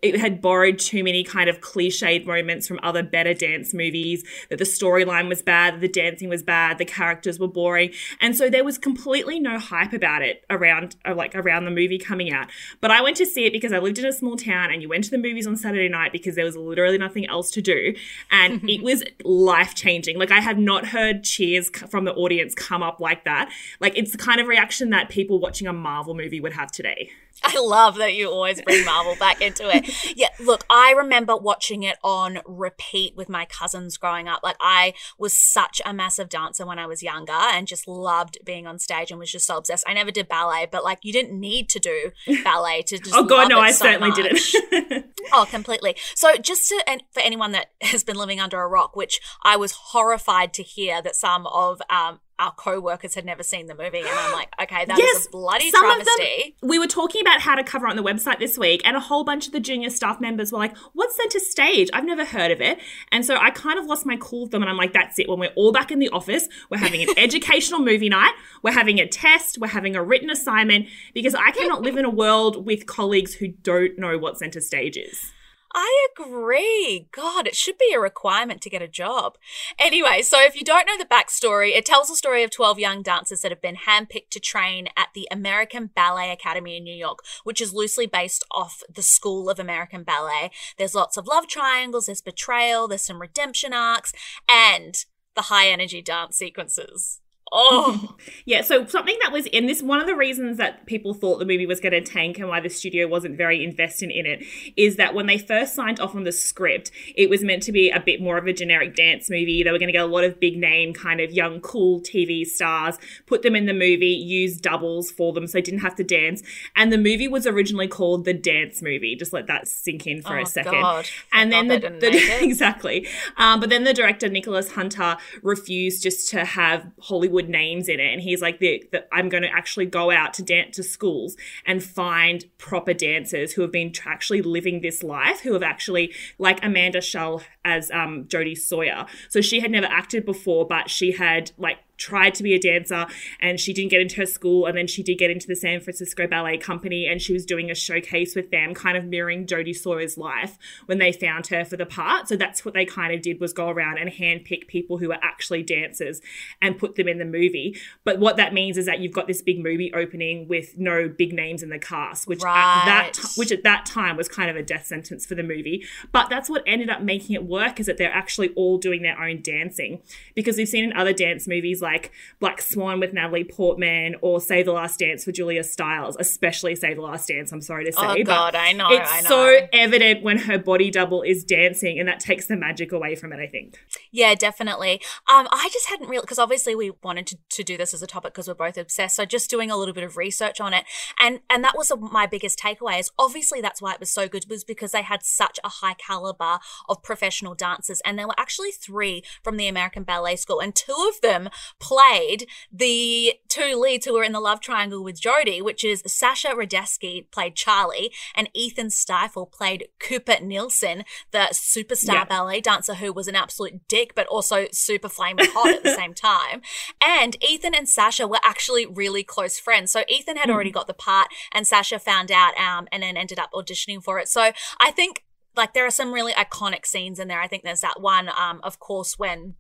it 0.02 0.19
had 0.19 0.41
borrowed 0.41 0.79
too 0.79 1.05
many 1.05 1.23
kind 1.23 1.50
of 1.50 1.61
cliched 1.61 2.26
moments 2.26 2.67
from 2.67 2.81
other 2.82 3.02
better 3.02 3.35
dance 3.35 3.75
movies, 3.75 4.25
that 4.49 4.58
the 4.58 4.64
storyline 4.64 5.29
was 5.29 5.43
bad, 5.43 5.81
the 5.81 5.88
dancing 5.88 6.29
was 6.29 6.43
bad, 6.43 6.79
the 6.79 6.85
characters 6.85 7.38
were 7.38 7.49
boring. 7.49 7.93
And 8.20 8.37
so 8.37 8.49
there 8.49 8.64
was 8.64 8.79
completely 8.79 9.38
no 9.38 9.58
hype 9.58 9.93
about 9.93 10.23
it 10.23 10.44
around 10.49 10.97
uh, 11.06 11.14
like 11.14 11.35
around 11.35 11.64
the 11.64 11.70
movie 11.70 11.99
coming 11.99 12.32
out. 12.32 12.49
But 12.81 12.91
I 12.91 13.02
went 13.02 13.17
to 13.19 13.26
see 13.26 13.44
it 13.44 13.52
because 13.52 13.73
I 13.73 13.79
lived 13.79 13.99
in 13.99 14.06
a 14.06 14.12
small 14.12 14.37
town 14.37 14.70
and 14.70 14.82
you 14.82 14.88
went 14.88 15.05
to 15.05 15.11
the 15.11 15.19
movies 15.19 15.47
on 15.47 15.56
Saturday 15.56 15.88
night 15.88 16.12
because 16.12 16.35
there 16.35 16.44
was 16.44 16.56
literally 16.56 16.99
nothing 16.99 17.26
else 17.26 17.50
to 17.52 17.62
do. 17.62 17.94
And 18.31 18.62
it 18.69 18.82
was 18.82 19.05
life 19.25 19.75
changing. 19.75 20.19
Like 20.19 20.31
I 20.31 20.41
have 20.41 20.58
not 20.58 20.87
heard 20.87 21.25
cheers 21.25 21.70
from 21.91 22.05
the 22.05 22.14
audience 22.14 22.55
come 22.55 22.82
up 22.82 23.00
like 23.00 23.25
that. 23.25 23.50
Like 23.81 23.97
it's 23.97 24.12
the 24.12 24.19
kind 24.19 24.41
of 24.41 24.47
reaction 24.47 24.91
that 24.91 25.08
people 25.08 25.38
watching 25.38 25.67
a 25.67 25.73
Marvel 25.73 26.14
movie 26.14 26.41
would 26.41 26.52
have 26.52 26.73
today. 26.73 27.11
I 27.43 27.58
love 27.58 27.97
that 27.97 28.14
you 28.14 28.31
always 28.31 28.61
bring 28.61 28.85
Marvel 28.85 29.17
back 29.17 29.41
into 29.41 29.69
it. 29.75 29.89
Yeah, 30.16 30.28
look, 30.38 30.64
I 30.69 30.92
remember 30.92 31.37
watching 31.37 31.82
it 31.82 31.96
on 32.02 32.40
repeat 32.44 33.16
with 33.16 33.28
my 33.28 33.44
cousins 33.46 33.96
growing 33.96 34.28
up. 34.28 34.40
Like, 34.42 34.56
I 34.60 34.92
was 35.19 35.32
such 35.32 35.81
a 35.87 35.94
massive 35.94 36.28
dancer 36.28 36.66
when 36.66 36.78
I 36.78 36.87
was 36.87 37.02
younger 37.02 37.32
and 37.32 37.66
just 37.66 37.88
loved 37.88 38.38
being 38.44 38.66
on 38.66 38.78
stage 38.78 39.10
and 39.10 39.19
was 39.19 39.31
just 39.31 39.46
so 39.46 39.56
obsessed. 39.56 39.84
I 39.87 39.94
never 39.94 40.10
did 40.10 40.28
ballet, 40.28 40.66
but 40.70 40.84
like, 40.84 40.98
you 41.02 41.12
didn't 41.12 41.38
need 41.38 41.68
to 41.70 41.78
do 41.78 42.11
ballet 42.44 42.82
to 42.82 42.99
just. 42.99 43.14
oh 43.14 43.25
god, 43.25 43.49
no, 43.49 43.61
I 43.61 43.70
so 43.70 43.85
certainly 43.87 44.11
much. 44.11 44.52
didn't. 44.70 45.06
Oh, 45.32 45.47
completely. 45.49 45.94
So, 46.16 46.35
just 46.37 46.68
to, 46.68 46.82
and 46.88 47.04
for 47.12 47.20
anyone 47.20 47.52
that 47.52 47.66
has 47.82 48.02
been 48.02 48.16
living 48.16 48.40
under 48.40 48.61
a 48.61 48.66
rock, 48.66 48.97
which 48.97 49.20
I 49.44 49.54
was 49.56 49.73
horrified 49.73 50.52
to 50.54 50.62
hear 50.62 51.00
that 51.02 51.14
some 51.14 51.47
of 51.47 51.80
um, 51.88 52.18
our 52.40 52.52
co-workers 52.52 53.14
had 53.14 53.25
never 53.25 53.42
seen 53.42 53.66
the 53.66 53.75
movie, 53.75 54.00
and 54.00 54.09
I'm 54.09 54.32
like, 54.32 54.49
okay, 54.62 54.87
that 54.87 54.97
that 54.97 54.99
is 54.99 55.26
a 55.26 55.30
bloody 55.30 55.70
some 55.70 55.82
travesty. 55.82 56.54
Of 56.54 56.61
them, 56.61 56.70
we 56.70 56.78
were 56.78 56.87
talking 56.87 57.20
about 57.20 57.40
how 57.40 57.54
to 57.54 57.62
cover 57.62 57.87
on 57.87 57.97
the 57.97 58.02
website 58.02 58.38
this 58.38 58.59
week, 58.59 58.80
and 58.85 58.97
a 58.97 59.00
whole 59.00 59.25
bunch 59.25 59.47
of 59.47 59.52
the 59.52 59.61
junior 59.61 59.90
staff 59.90 60.20
members 60.20 60.50
were 60.50 60.59
like, 60.59 60.76
"What's 60.94 61.16
center 61.16 61.38
stage? 61.38 61.90
I've 61.92 62.06
never 62.06 62.25
heard 62.25 62.50
of 62.50 62.61
it." 62.61 62.78
And 63.12 63.25
so 63.25 63.37
I 63.37 63.50
kind 63.50 63.78
of 63.78 63.85
lost 63.85 64.06
my 64.06 64.16
cool 64.16 64.42
with 64.42 64.52
them, 64.52 64.62
and 64.62 64.70
I'm 64.70 64.78
like, 64.78 64.94
"That's 64.94 65.18
it. 65.18 65.28
When 65.28 65.38
we're 65.38 65.52
all 65.54 65.70
back 65.70 65.92
in 65.92 65.99
the 65.99 66.09
office, 66.09 66.49
we're 66.70 66.78
having 66.78 67.02
an 67.02 67.11
educational 67.18 67.80
movie 67.80 68.09
night. 68.09 68.32
We're 68.62 68.73
having 68.73 68.99
a 68.99 69.06
test. 69.06 69.59
We're 69.59 69.68
having 69.68 69.94
a 69.94 70.02
written 70.02 70.30
assignment 70.30 70.87
because 71.12 71.35
I 71.35 71.50
cannot 71.50 71.82
live 71.82 71.97
in 71.99 72.04
a 72.06 72.11
world 72.11 72.64
with 72.64 72.87
colleagues 72.87 73.35
who 73.35 73.49
don't 73.49 73.99
know 73.99 74.16
what 74.18 74.38
center 74.38 74.61
stage 74.61 74.97
is." 74.97 75.30
I 75.73 76.09
agree. 76.19 77.09
God, 77.12 77.47
it 77.47 77.55
should 77.55 77.79
be 77.79 77.93
a 77.95 78.00
requirement 78.00 78.61
to 78.62 78.71
get 78.71 78.83
a 78.83 78.89
job. 78.89 79.39
Anyway, 79.79 80.23
so 80.23 80.43
if 80.43 80.57
you 80.57 80.65
don't 80.65 80.87
know 80.87 80.99
the 80.99 81.05
backstory, 81.05 81.77
it 81.77 81.87
tells 81.87 82.09
the 82.09 82.17
story 82.17 82.43
of 82.43 82.50
12 82.50 82.81
young 82.81 83.03
dancers 83.03 83.43
that 83.43 83.53
have 83.53 83.62
been 83.62 83.77
handpicked 83.87 84.31
to 84.31 84.41
train 84.41 84.89
at 84.97 85.09
the 85.15 85.29
American 85.31 85.87
Ballet 85.87 86.33
Academy 86.33 86.77
in 86.77 86.85
New 86.85 86.95
York, 86.95 87.21
which 87.45 87.61
is 87.61 87.73
loosely 87.73 88.07
based 88.07 88.45
off 88.50 88.83
the 88.93 89.03
School 89.03 89.49
of 89.49 89.61
American 89.61 90.03
Ballet. 90.03 90.50
There's 90.77 90.95
lots 90.95 91.17
of 91.17 91.29
love 91.29 91.47
triangles, 91.47 92.07
there's 92.07 92.21
betrayal, 92.21 92.89
there's 92.89 93.03
some 93.03 93.21
redemption 93.21 93.73
arcs, 93.73 94.12
and 94.49 95.05
the 95.37 95.43
high 95.43 95.69
energy 95.69 96.03
dance 96.03 96.37
sequences. 96.37 97.20
Oh, 97.52 98.14
yeah. 98.45 98.62
So 98.62 98.87
something 98.87 99.16
that 99.23 99.33
was 99.33 99.47
in 99.47 99.66
this, 99.66 99.83
one 99.83 100.00
of 100.00 100.07
the 100.07 100.14
reasons 100.14 100.57
that 100.59 100.87
people 100.87 101.14
thought 101.14 101.38
the 101.38 101.45
movie 101.45 101.66
was 101.66 101.80
going 101.80 101.92
to 101.92 102.00
tank 102.00 102.38
and 102.38 102.49
why 102.49 102.61
the 102.61 102.69
studio 102.69 103.09
wasn't 103.09 103.37
very 103.37 103.64
invested 103.64 104.11
in 104.11 104.26
it 104.26 104.45
is 104.76 104.97
that 104.97 105.14
when 105.14 105.26
they 105.26 105.38
first 105.38 105.75
signed 105.75 105.99
off 106.00 106.14
on 106.14 106.25
the 106.25 106.33
script, 106.33 106.90
it 107.16 107.28
was 107.28 107.42
meant 107.42 107.62
to 107.64 107.73
be 107.73 107.90
a 107.90 108.00
bit 108.00 108.21
more 108.21 108.38
of 108.38 108.47
a 108.47 108.52
generic 108.52 108.95
dance 108.95 109.28
movie. 109.28 109.62
They 109.62 109.71
were 109.71 109.78
going 109.78 109.88
to 109.88 109.92
get 109.92 110.04
a 110.04 110.07
lot 110.07 110.25
of 110.25 110.38
big 110.38 110.57
name, 110.57 110.92
kind 110.92 111.21
of 111.21 111.33
young, 111.33 111.61
cool 111.61 112.00
TV 112.00 112.47
stars, 112.47 112.99
put 113.26 113.42
them 113.42 113.57
in 113.57 113.66
the 113.66 113.73
movie, 113.73 114.07
use 114.09 114.57
doubles 114.57 115.11
for 115.11 115.33
them 115.33 115.47
so 115.47 115.59
they 115.59 115.62
didn't 115.62 115.80
have 115.80 115.97
to 115.97 116.04
dance. 116.04 116.42
And 116.76 116.92
the 116.92 116.99
movie 116.99 117.28
was 117.28 117.47
originally 117.47 117.88
called 117.88 118.25
The 118.25 118.35
Dance 118.35 118.80
Movie. 118.80 119.16
Just 119.16 119.33
let 119.33 119.47
that 119.49 119.66
sink 119.66 120.07
in 120.07 120.23
for 120.23 120.38
Oh, 120.38 120.42
a 120.42 120.47
second. 120.47 120.73
God. 120.73 121.09
And 121.33 121.50
then 121.52 121.69
the, 121.69 121.80
God 121.80 122.00
they 122.00 122.11
didn't 122.12 122.28
make 122.28 122.38
the 122.40 122.45
exactly. 122.50 123.09
Um, 123.37 123.59
but 123.61 123.71
then 123.71 123.85
the 123.85 123.95
director 123.95 124.28
Nicholas 124.28 124.71
Hytner 124.71 125.19
refused 125.42 126.02
just 126.02 126.28
to 126.30 126.45
have 126.45 126.87
Hollywood 127.00 127.39
names 127.49 127.88
in 127.88 128.00
it, 128.00 128.12
and 128.12 128.20
he's 128.20 128.42
like, 128.42 128.59
the, 128.59 128.85
the, 128.92 129.04
"I'm 129.14 129.28
going 129.28 129.42
to 129.42 129.49
actually 129.52 129.87
go 129.87 130.11
out 130.11 130.35
to 130.35 130.42
dance 130.42 130.76
to 130.76 130.82
schools 130.82 131.37
and 131.66 131.82
find 131.82 132.44
proper 132.59 132.94
dancers 132.94 133.52
who 133.52 133.62
have 133.62 133.73
been 133.73 133.92
tr- 133.92 134.09
actually 134.09 134.42
living 134.42 134.80
this 134.80 135.02
life, 135.02 135.40
who 135.40 135.52
have 135.52 135.62
actually 135.62 136.12
like 136.38 136.64
Amanda 136.64 136.99
Schull 137.00 137.42
as 137.64 137.90
um, 137.90 138.25
Jodie 138.25 138.59
Sawyer. 138.59 139.06
So 139.28 139.40
she 139.40 139.61
had 139.61 139.70
never 139.70 139.87
acted 139.87 140.25
before, 140.25 140.66
but 140.66 140.90
she 140.90 141.12
had 141.12 141.52
like." 141.59 141.78
Tried 142.00 142.35
to 142.35 142.42
be 142.42 142.54
a 142.54 142.59
dancer 142.59 143.07
and 143.38 143.61
she 143.61 143.73
didn't 143.73 143.90
get 143.90 144.00
into 144.00 144.16
her 144.16 144.26
school 144.26 144.66
and 144.66 144.76
then 144.76 144.88
she 144.88 145.02
did 145.02 145.19
get 145.19 145.30
into 145.30 145.47
the 145.47 145.54
San 145.54 145.80
Francisco 145.80 146.26
Ballet 146.26 146.59
Company 146.59 147.07
and 147.07 147.23
she 147.23 147.33
was 147.33 147.47
doing 147.47 147.71
a 147.71 147.75
showcase 147.75 148.35
with 148.35 148.50
them 148.50 148.75
kind 148.75 148.97
of 148.97 149.04
mirroring 149.04 149.47
Jodie 149.47 149.76
Sawyer's 149.76 150.19
life 150.19 150.59
when 150.87 150.99
they 150.99 151.12
found 151.12 151.47
her 151.49 151.64
for 151.64 151.76
the 151.76 151.87
part. 151.87 152.26
So 152.26 152.37
that's 152.37 152.64
what 152.64 152.75
they 152.75 152.85
kind 152.85 153.14
of 153.14 153.23
did 153.23 153.38
was 153.38 153.52
go 153.52 153.69
around 153.69 153.99
and 153.99 154.11
handpick 154.11 154.66
people 154.66 154.99
who 154.99 155.09
were 155.09 155.19
actually 155.23 155.62
dancers 155.62 156.21
and 156.61 156.78
put 156.78 156.97
them 156.97 157.07
in 157.07 157.19
the 157.19 157.25
movie. 157.25 157.76
But 158.04 158.19
what 158.19 158.37
that 158.38 158.54
means 158.54 158.78
is 158.78 158.87
that 158.87 159.00
you've 159.00 159.12
got 159.12 159.26
this 159.26 159.42
big 159.42 159.62
movie 159.62 159.92
opening 159.95 160.49
with 160.49 160.78
no 160.78 161.09
big 161.09 161.33
names 161.33 161.62
in 161.62 161.69
the 161.69 161.78
cast 161.78 162.26
which 162.26 162.40
at 162.40 162.85
that 162.87 163.00
Right. 163.19 163.26
which 163.37 163.52
at 163.52 163.62
that 163.64 163.85
time 163.87 164.16
was 164.16 164.28
kind 164.28 164.49
of 164.50 164.57
a 164.57 164.62
death 164.62 164.87
sentence 164.87 165.26
for 165.26 165.35
the 165.35 165.42
movie. 165.42 165.85
But 166.12 166.30
that's 166.30 166.49
what 166.49 166.62
ended 166.66 166.88
up 166.88 167.02
making 167.02 167.35
it 167.35 167.45
work 167.45 167.78
is 167.78 167.87
that 167.87 167.99
they're 167.99 168.12
actually 168.12 168.50
all 168.54 168.78
doing 168.78 169.02
their 169.02 169.21
own 169.21 169.42
dancing. 169.42 170.00
Because 170.35 170.57
we've 170.57 170.69
seen 170.69 170.85
in 170.85 170.92
other 170.97 171.12
dance 171.12 171.47
movies 171.47 171.83
like 171.83 171.89
Black 172.38 172.61
Swan 172.61 173.00
with 173.00 173.12
Natalie 173.12 173.44
Portman 173.44 174.16
or 174.23 174.40
Save 174.40 174.66
the 174.66 174.73
Last 174.73 174.99
Dance 174.99 175.25
for 175.25 175.32
Julia 175.32 175.64
Stiles, 175.64 176.16
especially 176.18 176.75
Save 176.75 176.97
the 176.97 177.02
Last 177.02 177.28
Dance, 177.28 177.52
I'm 177.52 177.61
sorry 177.61 177.85
to 177.87 177.92
say. 177.92 177.99
Oh, 178.02 178.14
but 178.14 178.26
God, 178.26 178.54
I 178.54 178.73
know, 178.73 178.88
It's 178.90 179.11
I 179.12 179.20
know. 179.23 179.28
so 179.28 179.68
evident 179.73 180.23
when 180.23 180.38
her 180.38 180.59
body 180.59 180.90
double 180.90 181.23
is 181.23 181.44
dancing 181.44 181.99
and 181.99 182.09
that 182.09 182.20
takes 182.20 182.47
the 182.47 182.56
magic 182.56 182.92
away 182.92 183.14
from 183.14 183.32
it, 183.32 183.40
I 183.40 183.47
think. 183.47 183.78
Yeah, 184.11 184.35
definitely. 184.35 185.00
Um, 185.28 185.49
I 185.50 185.68
just 185.73 185.88
hadn't 185.88 186.09
really 186.09 186.23
because 186.23 186.38
obviously 186.38 186.75
we 186.75 186.92
wanted 187.02 187.26
to, 187.28 187.38
to 187.50 187.64
do 187.64 187.76
this 187.76 187.94
as 187.94 188.02
a 188.02 188.06
topic 188.06 188.32
because 188.32 188.49
we're 188.49 188.54
both 188.54 188.76
obsessed. 188.78 189.16
So 189.16 189.25
just 189.25 189.50
doing 189.50 189.70
a 189.70 189.76
little 189.76 189.94
bit 189.94 190.04
of 190.04 190.16
research 190.16 190.61
on 190.61 190.73
it, 190.75 190.85
and 191.18 191.40
and 191.49 191.62
that 191.64 191.76
was 191.76 191.92
my 192.00 192.26
biggest 192.26 192.59
takeaway. 192.59 193.00
Is 193.00 193.11
obviously 193.18 193.61
that's 193.61 193.80
why 193.80 193.94
it 193.94 194.00
was 194.00 194.11
so 194.11 194.28
good 194.28 194.44
was 194.49 194.64
because 194.64 194.92
they 194.92 195.02
had 195.02 195.23
such 195.23 195.59
a 195.64 195.68
high 195.68 195.94
caliber 195.94 196.59
of 196.88 197.02
professional 197.02 197.54
dancers, 197.54 198.00
and 198.04 198.18
there 198.18 198.26
were 198.26 198.38
actually 198.38 198.70
three 198.70 199.23
from 199.42 199.56
the 199.56 199.68
American 199.68 200.02
Ballet 200.02 200.37
School, 200.37 200.61
and 200.61 200.75
two 200.75 201.09
of 201.09 201.20
them 201.20 201.49
played 201.80 202.46
the 202.70 203.34
two 203.49 203.75
leads 203.75 204.06
who 204.06 204.14
were 204.14 204.22
in 204.22 204.32
the 204.32 204.40
love 204.40 204.60
triangle 204.60 205.02
with 205.02 205.20
Jodie, 205.20 205.62
which 205.62 205.82
is 205.82 206.02
Sascha 206.04 206.54
Radetsky 206.54 207.26
played 207.32 207.56
Charlie, 207.56 208.12
and 208.37 208.49
Ethan 208.54 208.90
Stiefel 208.90 209.46
played 209.46 209.88
Cooper 209.99 210.37
Nielsen, 210.40 211.04
the 211.32 211.49
superstar 211.52 212.12
Yeah. 212.14 212.25
ballet 212.25 212.60
dancer 212.60 212.94
who 212.94 213.12
was 213.12 213.26
an 213.26 213.34
absolute 213.34 213.88
dick, 213.88 214.14
but 214.14 214.26
also 214.28 214.66
super 214.72 215.08
flaming 215.08 215.46
hot 215.50 215.75
at 215.75 215.82
the 215.82 215.94
same 215.96 216.14
time. 216.14 216.62
And 217.00 217.37
Ethan 217.42 217.75
and 217.75 217.87
Sascha 217.87 218.28
were 218.28 218.38
actually 218.44 218.87
really 218.87 219.25
close 219.25 219.58
friends. 219.58 219.90
So 219.90 220.04
Ethan 220.08 220.37
had 220.37 220.50
already 220.50 220.70
got 220.70 220.87
the 220.87 220.94
part, 220.94 221.28
and 221.52 221.66
Sascha 221.66 222.00
found 222.00 222.30
out 222.30 222.56
um, 222.58 222.87
and 222.92 223.02
then 223.02 223.16
ended 223.16 223.38
up 223.38 223.50
auditioning 223.52 224.02
for 224.04 224.18
it. 224.18 224.28
So 224.28 224.52
I 224.78 224.90
think 224.90 225.25
like 225.56 225.75
there 225.75 225.87
are 225.87 225.90
some 225.90 226.12
really 226.12 226.32
iconic 226.34 226.87
scenes 226.87 227.18
in 227.18 227.26
there. 227.28 227.40
I 227.40 227.49
think 227.49 227.64
there's 227.64 227.80
that 227.80 228.00
one, 228.00 228.28
um, 228.28 228.60
of 228.62 228.78
course, 228.78 229.18
when 229.18 229.54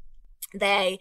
they 0.54 0.98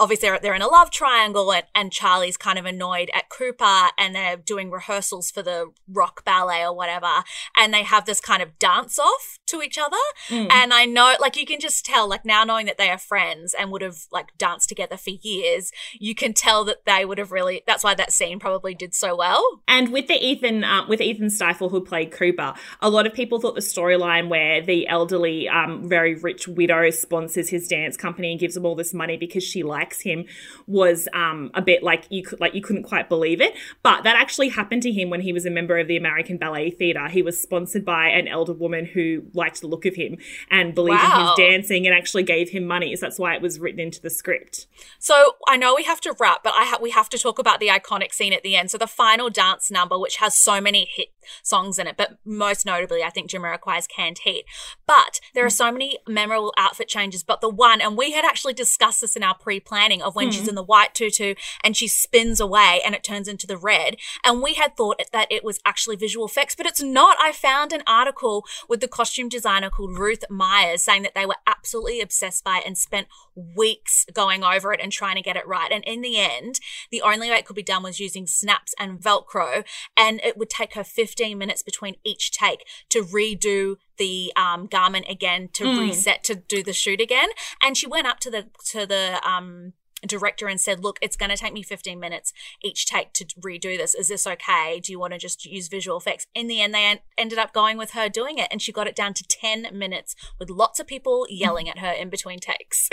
obviously 0.00 0.28
they're, 0.28 0.38
they're 0.40 0.54
in 0.54 0.62
a 0.62 0.68
love 0.68 0.90
triangle 0.90 1.52
and, 1.52 1.64
and 1.74 1.92
charlie's 1.92 2.36
kind 2.36 2.58
of 2.58 2.64
annoyed 2.64 3.10
at 3.14 3.28
cooper 3.28 3.88
and 3.98 4.14
they're 4.14 4.36
doing 4.36 4.70
rehearsals 4.70 5.30
for 5.30 5.42
the 5.42 5.70
rock 5.88 6.24
ballet 6.24 6.64
or 6.64 6.74
whatever. 6.74 7.22
And 7.56 7.72
they 7.72 7.82
have 7.82 8.06
this 8.06 8.20
kind 8.20 8.42
of 8.42 8.58
dance 8.58 8.98
off 8.98 9.38
to 9.46 9.62
each 9.62 9.78
other. 9.78 9.96
And 10.30 10.72
i 10.74 10.84
know 10.84 11.14
like 11.20 11.36
you 11.36 11.46
can 11.46 11.60
just 11.60 11.84
tell 11.84 12.08
like 12.08 12.24
now 12.24 12.42
knowing 12.44 12.66
that 12.66 12.78
they 12.78 12.90
are 12.90 12.98
friends 12.98 13.54
and 13.54 13.70
would 13.70 13.82
have 13.82 14.06
like 14.10 14.36
danced 14.38 14.68
together 14.68 14.96
for 14.96 15.10
years 15.10 15.70
you 15.98 16.14
can 16.14 16.32
tell 16.32 16.64
that 16.64 16.84
they 16.86 17.04
would 17.04 17.18
have 17.18 17.32
really 17.32 17.62
that's 17.66 17.84
why 17.84 17.94
that 17.94 18.12
scene 18.12 18.38
probably 18.38 18.74
did 18.74 18.94
so 18.94 19.14
well. 19.16 19.44
And 19.68 19.92
with 19.92 20.08
the 20.08 20.14
Ethan, 20.14 20.64
um, 20.64 20.88
with 20.88 21.00
Ethan 21.00 21.30
Stiefel 21.30 21.68
who 21.68 21.80
played 21.80 22.10
Cooper, 22.10 22.54
a 22.80 22.90
lot 22.90 23.06
of 23.06 23.12
people 23.12 23.40
thought 23.40 23.54
the 23.54 23.60
storyline 23.60 24.28
where 24.28 24.62
the 24.62 24.88
elderly, 24.88 25.48
um, 25.48 25.88
very 25.88 26.14
rich 26.14 26.48
widow 26.48 26.90
sponsors 26.90 27.50
his 27.50 27.68
dance 27.68 27.96
company 27.96 28.30
and 28.30 28.40
gives 28.40 28.56
him 28.56 28.64
all 28.64 28.74
this 28.74 28.94
money 28.94 29.16
because 29.16 29.44
she 29.44 29.62
likes 29.62 29.89
him 30.02 30.24
was 30.66 31.08
um, 31.12 31.50
a 31.54 31.62
bit 31.62 31.82
like 31.82 32.04
you 32.10 32.22
could 32.22 32.40
like 32.40 32.54
you 32.54 32.62
couldn't 32.62 32.84
quite 32.84 33.08
believe 33.08 33.40
it. 33.40 33.54
But 33.82 34.04
that 34.04 34.16
actually 34.16 34.48
happened 34.48 34.82
to 34.82 34.92
him 34.92 35.10
when 35.10 35.20
he 35.20 35.32
was 35.32 35.46
a 35.46 35.50
member 35.50 35.78
of 35.78 35.88
the 35.88 35.96
American 35.96 36.36
Ballet 36.36 36.70
Theatre. 36.70 37.08
He 37.08 37.22
was 37.22 37.40
sponsored 37.40 37.84
by 37.84 38.08
an 38.08 38.28
elder 38.28 38.52
woman 38.52 38.86
who 38.86 39.24
liked 39.34 39.60
the 39.60 39.66
look 39.66 39.86
of 39.86 39.94
him 39.94 40.16
and 40.50 40.74
believed 40.74 41.02
in 41.02 41.20
his 41.20 41.30
dancing 41.36 41.86
and 41.86 41.94
actually 41.94 42.22
gave 42.22 42.50
him 42.50 42.66
money. 42.66 42.94
So 42.96 43.06
that's 43.06 43.18
why 43.18 43.34
it 43.34 43.42
was 43.42 43.58
written 43.58 43.80
into 43.80 44.00
the 44.00 44.10
script. 44.10 44.66
So 44.98 45.34
I 45.48 45.56
know 45.56 45.74
we 45.74 45.84
have 45.84 46.00
to 46.02 46.14
wrap, 46.18 46.42
but 46.42 46.54
I 46.56 46.64
ha- 46.64 46.78
we 46.80 46.90
have 46.90 47.08
to 47.10 47.18
talk 47.18 47.38
about 47.38 47.60
the 47.60 47.68
iconic 47.68 48.12
scene 48.12 48.32
at 48.32 48.42
the 48.42 48.56
end. 48.56 48.70
So 48.70 48.78
the 48.78 48.86
final 48.86 49.30
dance 49.30 49.70
number, 49.70 49.98
which 49.98 50.16
has 50.16 50.38
so 50.38 50.60
many 50.60 50.88
hit 50.90 51.08
songs 51.42 51.78
in 51.78 51.86
it, 51.86 51.96
but 51.96 52.18
most 52.24 52.66
notably, 52.66 53.02
I 53.02 53.10
think 53.10 53.30
Jamiroquai's 53.30 53.86
"Canned 53.86 54.18
Heat." 54.24 54.44
But 54.86 55.20
there 55.34 55.44
are 55.44 55.50
so 55.50 55.70
many 55.70 55.98
memorable 56.08 56.52
outfit 56.56 56.88
changes. 56.88 57.22
But 57.22 57.40
the 57.40 57.48
one, 57.48 57.80
and 57.80 57.96
we 57.96 58.12
had 58.12 58.24
actually 58.24 58.54
discussed 58.54 59.00
this 59.00 59.16
in 59.16 59.22
our 59.22 59.34
pre-planning 59.80 60.02
of 60.02 60.14
when 60.14 60.30
she's 60.30 60.42
hmm. 60.42 60.50
in 60.50 60.54
the 60.54 60.62
white 60.62 60.94
tutu 60.94 61.34
and 61.62 61.76
she 61.76 61.88
spins 61.88 62.40
away 62.40 62.80
and 62.84 62.94
it 62.94 63.02
turns 63.02 63.28
into 63.28 63.46
the 63.46 63.56
red, 63.56 63.96
and 64.24 64.42
we 64.42 64.54
had 64.54 64.76
thought 64.76 65.00
that 65.12 65.30
it 65.30 65.44
was 65.44 65.60
actually 65.64 65.96
visual 65.96 66.26
effects, 66.26 66.54
but 66.54 66.66
it's 66.66 66.82
not. 66.82 67.16
I 67.20 67.32
found 67.32 67.72
an 67.72 67.82
article 67.86 68.44
with 68.68 68.80
the 68.80 68.88
costume 68.88 69.28
designer 69.28 69.70
called 69.70 69.98
Ruth 69.98 70.24
Myers 70.30 70.82
saying 70.82 71.02
that 71.02 71.14
they 71.14 71.26
were 71.26 71.36
absolutely 71.46 72.00
obsessed 72.00 72.44
by 72.44 72.58
it 72.58 72.64
and 72.66 72.76
spent 72.76 73.08
weeks 73.34 74.06
going 74.12 74.42
over 74.42 74.72
it 74.72 74.80
and 74.82 74.92
trying 74.92 75.16
to 75.16 75.22
get 75.22 75.36
it 75.36 75.46
right. 75.46 75.70
And 75.72 75.84
in 75.84 76.00
the 76.00 76.18
end, 76.18 76.60
the 76.90 77.02
only 77.02 77.30
way 77.30 77.36
it 77.36 77.46
could 77.46 77.56
be 77.56 77.62
done 77.62 77.82
was 77.82 78.00
using 78.00 78.26
snaps 78.26 78.74
and 78.78 79.00
Velcro. 79.00 79.64
And 79.96 80.20
it 80.22 80.36
would 80.36 80.50
take 80.50 80.74
her 80.74 80.84
15 80.84 81.38
minutes 81.38 81.62
between 81.62 81.96
each 82.04 82.30
take 82.30 82.66
to 82.90 83.02
redo 83.02 83.76
the 84.00 84.32
um, 84.34 84.66
garment 84.66 85.06
again, 85.08 85.48
to 85.52 85.64
reset, 85.78 86.24
to 86.24 86.34
do 86.34 86.64
the 86.64 86.72
shoot 86.72 87.00
again. 87.00 87.28
And 87.62 87.76
she 87.76 87.86
went 87.86 88.08
up 88.08 88.18
to 88.20 88.30
the, 88.30 88.46
to 88.72 88.86
the, 88.86 89.20
um, 89.24 89.74
director 90.06 90.46
and 90.46 90.60
said, 90.60 90.80
Look, 90.80 90.98
it's 91.02 91.16
going 91.16 91.30
to 91.30 91.36
take 91.36 91.52
me 91.52 91.62
15 91.62 91.98
minutes 91.98 92.32
each 92.62 92.86
take 92.86 93.12
to 93.14 93.24
redo 93.40 93.76
this. 93.76 93.94
Is 93.94 94.08
this 94.08 94.26
okay? 94.26 94.80
Do 94.80 94.92
you 94.92 94.98
want 94.98 95.12
to 95.12 95.18
just 95.18 95.44
use 95.44 95.68
visual 95.68 95.98
effects? 95.98 96.26
In 96.34 96.46
the 96.46 96.60
end, 96.60 96.74
they 96.74 96.84
en- 96.84 97.00
ended 97.18 97.38
up 97.38 97.52
going 97.52 97.76
with 97.76 97.92
her 97.92 98.08
doing 98.08 98.38
it, 98.38 98.48
and 98.50 98.62
she 98.62 98.72
got 98.72 98.86
it 98.86 98.96
down 98.96 99.14
to 99.14 99.24
10 99.24 99.68
minutes 99.72 100.14
with 100.38 100.50
lots 100.50 100.80
of 100.80 100.86
people 100.86 101.26
yelling 101.28 101.68
at 101.68 101.78
her 101.78 101.90
in 101.90 102.08
between 102.08 102.38
takes. 102.38 102.88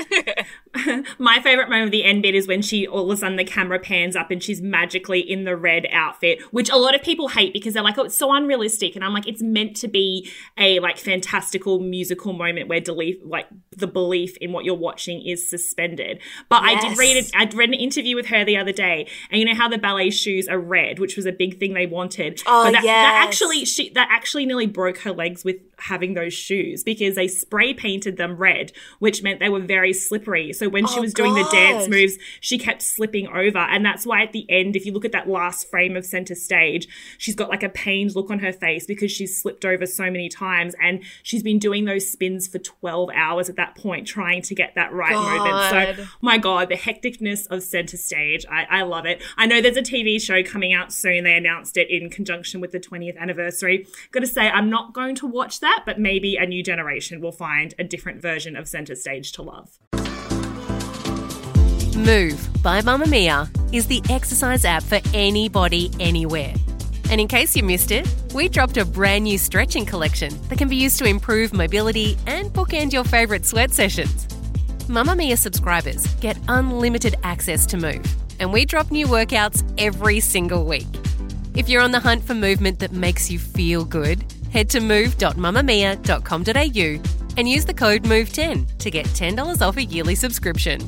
My 1.19 1.39
favorite 1.41 1.69
moment 1.69 1.85
of 1.85 1.91
the 1.91 2.03
end 2.03 2.21
bit 2.21 2.35
is 2.35 2.47
when 2.47 2.61
she 2.61 2.87
all 2.87 3.09
of 3.09 3.17
a 3.17 3.19
sudden 3.19 3.37
the 3.37 3.43
camera 3.43 3.79
pans 3.79 4.15
up 4.15 4.31
and 4.31 4.41
she's 4.41 4.61
magically 4.61 5.19
in 5.19 5.43
the 5.43 5.55
red 5.55 5.87
outfit, 5.91 6.41
which 6.51 6.69
a 6.69 6.77
lot 6.77 6.95
of 6.95 7.01
people 7.01 7.29
hate 7.29 7.53
because 7.53 7.73
they're 7.73 7.83
like, 7.83 7.97
oh, 7.97 8.03
it's 8.03 8.17
so 8.17 8.33
unrealistic. 8.33 8.95
And 8.95 9.03
I'm 9.03 9.13
like, 9.13 9.27
it's 9.27 9.41
meant 9.41 9.75
to 9.77 9.87
be 9.87 10.29
a 10.57 10.79
like 10.79 10.97
fantastical 10.97 11.79
musical 11.79 12.33
moment 12.33 12.67
where 12.67 12.81
belief, 12.81 13.17
like 13.23 13.47
the 13.75 13.87
belief 13.87 14.37
in 14.37 14.51
what 14.51 14.65
you're 14.65 14.75
watching 14.75 15.21
is 15.25 15.49
suspended. 15.49 16.19
But 16.49 16.63
I 16.63 16.79
did 16.79 16.96
read 16.97 17.17
it. 17.17 17.31
I'd 17.35 17.53
read 17.53 17.69
an 17.69 17.75
interview 17.75 18.15
with 18.15 18.27
her 18.27 18.43
the 18.45 18.57
other 18.57 18.71
day, 18.71 19.07
and 19.31 19.39
you 19.39 19.45
know 19.45 19.55
how 19.55 19.67
the 19.69 19.77
ballet 19.77 20.09
shoes 20.09 20.47
are 20.47 20.59
red, 20.59 20.99
which 20.99 21.15
was 21.15 21.25
a 21.25 21.31
big 21.31 21.59
thing 21.59 21.73
they 21.73 21.85
wanted. 21.85 22.41
Oh, 22.47 22.65
but 22.65 22.71
that, 22.71 22.83
that 22.83 23.25
actually 23.27 23.65
she 23.65 23.89
that 23.91 24.07
actually 24.11 24.45
nearly 24.45 24.67
broke 24.67 24.99
her 24.99 25.11
legs 25.11 25.43
with 25.43 25.57
having 25.79 26.15
those 26.15 26.33
shoes 26.33 26.83
because 26.83 27.15
they 27.15 27.27
spray 27.27 27.71
painted 27.73 28.17
them 28.17 28.35
red, 28.35 28.71
which 28.99 29.21
meant 29.21 29.39
they 29.39 29.49
were 29.49 29.59
very 29.59 29.93
slippery. 29.93 30.51
So 30.53 30.69
when 30.69 30.87
she 30.87 30.97
Oh, 30.97 31.01
was 31.01 31.13
doing 31.13 31.35
the 31.35 31.47
dance 31.51 31.87
moves, 31.87 32.17
she 32.39 32.57
kept 32.57 32.81
slipping 32.81 33.27
over. 33.27 33.59
And 33.59 33.85
that's 33.85 34.03
why 34.03 34.23
at 34.23 34.31
the 34.31 34.49
end, 34.49 34.75
if 34.75 34.87
you 34.87 34.91
look 34.91 35.05
at 35.05 35.11
that 35.11 35.29
last 35.29 35.69
frame 35.69 35.95
of 35.95 36.03
center 36.03 36.33
stage, 36.33 36.87
she's 37.19 37.35
got 37.35 37.49
like 37.49 37.61
a 37.61 37.69
pained 37.69 38.15
look 38.15 38.31
on 38.31 38.39
her 38.39 38.51
face 38.51 38.87
because 38.87 39.11
she's 39.11 39.39
slipped 39.39 39.65
over 39.65 39.85
so 39.85 40.05
many 40.05 40.29
times. 40.29 40.73
And 40.81 41.03
she's 41.21 41.43
been 41.43 41.59
doing 41.59 41.85
those 41.85 42.09
spins 42.09 42.47
for 42.47 42.57
12 42.57 43.11
hours 43.13 43.47
at 43.47 43.55
that 43.57 43.75
point, 43.75 44.07
trying 44.07 44.41
to 44.41 44.55
get 44.55 44.73
that 44.73 44.91
right 44.91 45.13
moment. 45.13 45.97
So, 45.97 46.05
my 46.21 46.39
God, 46.39 46.69
the 46.69 46.75
hecticness 46.87 47.47
of 47.47 47.63
center 47.63 47.97
stage. 47.97 48.45
I, 48.49 48.65
I 48.69 48.81
love 48.83 49.05
it. 49.05 49.21
I 49.37 49.45
know 49.45 49.61
there's 49.61 49.77
a 49.77 49.81
TV 49.81 50.21
show 50.21 50.43
coming 50.43 50.73
out 50.73 50.93
soon. 50.93 51.23
They 51.23 51.35
announced 51.35 51.77
it 51.77 51.89
in 51.89 52.09
conjunction 52.09 52.61
with 52.61 52.71
the 52.71 52.79
20th 52.79 53.17
anniversary. 53.17 53.87
Got 54.11 54.21
to 54.21 54.27
say, 54.27 54.49
I'm 54.49 54.69
not 54.69 54.93
going 54.93 55.15
to 55.15 55.27
watch 55.27 55.59
that, 55.59 55.83
but 55.85 55.99
maybe 55.99 56.37
a 56.37 56.45
new 56.45 56.63
generation 56.63 57.19
will 57.19 57.31
find 57.31 57.73
a 57.77 57.83
different 57.83 58.21
version 58.21 58.55
of 58.55 58.67
center 58.67 58.95
stage 58.95 59.31
to 59.33 59.41
love. 59.41 59.77
Move 61.95 62.47
by 62.61 62.81
Mamamia 62.81 63.49
is 63.73 63.87
the 63.87 64.01
exercise 64.09 64.63
app 64.63 64.83
for 64.83 64.99
anybody, 65.13 65.91
anywhere. 65.99 66.53
And 67.09 67.19
in 67.19 67.27
case 67.27 67.55
you 67.55 67.63
missed 67.63 67.91
it, 67.91 68.07
we 68.33 68.49
dropped 68.49 68.77
a 68.77 68.85
brand 68.85 69.23
new 69.23 69.37
stretching 69.37 69.85
collection 69.85 70.37
that 70.49 70.57
can 70.57 70.67
be 70.67 70.75
used 70.75 70.99
to 70.99 71.05
improve 71.05 71.53
mobility 71.53 72.17
and 72.27 72.53
bookend 72.53 72.93
your 72.93 73.03
favourite 73.03 73.45
sweat 73.45 73.71
sessions. 73.71 74.27
Mamamia 74.87 75.37
subscribers 75.37 76.07
get 76.21 76.37
unlimited 76.47 77.17
access 77.23 77.65
to 77.65 77.75
Move, 77.75 78.05
and 78.39 78.53
we 78.53 78.63
drop 78.63 78.89
new 78.89 79.05
workouts 79.05 79.61
every 79.77 80.21
single 80.21 80.63
week. 80.63 80.87
If 81.55 81.67
you're 81.67 81.81
on 81.81 81.91
the 81.91 81.99
hunt 81.99 82.23
for 82.23 82.33
movement 82.33 82.79
that 82.79 82.93
makes 82.93 83.29
you 83.29 83.37
feel 83.37 83.83
good, 83.83 84.23
head 84.49 84.69
to 84.69 84.79
move.mamamia.com.au 84.79 87.11
and 87.37 87.49
use 87.49 87.65
the 87.65 87.73
code 87.73 88.03
MOVE10 88.03 88.77
to 88.77 88.89
get 88.89 89.05
$10 89.07 89.61
off 89.61 89.75
a 89.75 89.83
yearly 89.83 90.15
subscription. 90.15 90.79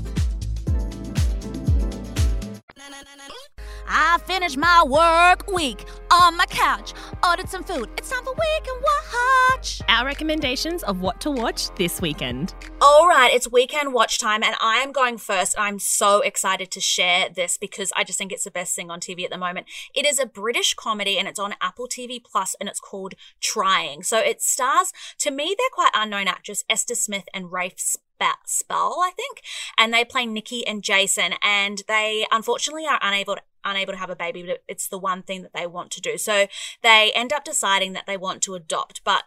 I 3.92 4.20
finished 4.20 4.56
my 4.56 4.84
work 4.84 5.52
week 5.52 5.86
on 6.12 6.38
my 6.38 6.46
couch, 6.46 6.94
ordered 7.28 7.50
some 7.50 7.64
food. 7.64 7.90
It's 7.98 8.12
time 8.12 8.24
for 8.24 8.34
Week 8.34 8.68
and 8.68 8.84
Watch. 8.84 9.82
Our 9.90 10.06
recommendations 10.06 10.84
of 10.84 11.02
what 11.02 11.20
to 11.22 11.32
watch 11.32 11.74
this 11.76 12.00
weekend. 12.00 12.54
All 12.82 13.08
right, 13.08 13.34
it's 13.34 13.52
weekend 13.52 13.92
watch 13.92 14.20
time, 14.20 14.44
and 14.44 14.56
I 14.62 14.78
am 14.78 14.92
going 14.92 15.18
first. 15.18 15.56
I'm 15.58 15.80
so 15.80 16.22
excited 16.22 16.70
to 16.70 16.80
share 16.80 17.30
this 17.30 17.58
because 17.58 17.92
I 17.98 18.04
just 18.04 18.20
think 18.20 18.32
it's 18.32 18.44
the 18.44 18.52
best 18.52 18.76
thing 18.76 18.92
on 18.92 19.00
TV 19.00 19.24
at 19.24 19.32
the 19.32 19.40
moment. 19.40 19.66
It 19.96 20.06
is 20.06 20.20
a 20.20 20.28
British 20.28 20.76
comedy, 20.76 21.18
and 21.18 21.28
it's 21.28 21.40
on 21.40 21.56
Apple 21.60 21.88
TV 21.88 22.24
Plus, 22.24 22.56
and 22.60 22.70
it's 22.70 22.80
called 22.80 23.16
Trying. 23.42 24.04
So 24.04 24.20
it 24.20 24.44
stars, 24.44 24.94
to 25.18 25.32
me, 25.32 25.56
they're 25.58 25.68
quite 25.74 25.92
unknown 25.96 26.28
actress 26.28 26.64
Esther 26.70 26.94
Smith 26.96 27.26
and 27.34 27.52
Rafe 27.52 27.80
Spall, 28.46 29.02
I 29.02 29.12
think, 29.16 29.42
and 29.78 29.94
they 29.94 30.04
play 30.04 30.26
Nikki 30.26 30.68
and 30.68 30.84
Jason, 30.84 31.34
and 31.42 31.84
they 31.88 32.26
unfortunately 32.32 32.86
are 32.86 33.00
unable 33.02 33.36
to 33.36 33.42
unable 33.64 33.94
to 33.94 34.00
have 34.00 34.10
a 34.10 34.16
baby, 34.16 34.44
but 34.44 34.64
it's 34.68 34.88
the 34.88 34.98
one 34.98 35.24
thing 35.24 35.42
that 35.44 35.54
they 35.54 35.68
want 35.68 35.92
to 35.92 36.02
do. 36.02 36.18
So 36.18 36.48
they 36.82 37.12
end 37.16 37.34
up 37.34 37.44
deciding 37.44 37.94
that 37.94 38.06
they 38.08 38.18
want 38.18 38.42
to 38.44 38.56
adopt, 38.56 39.04
but 39.04 39.24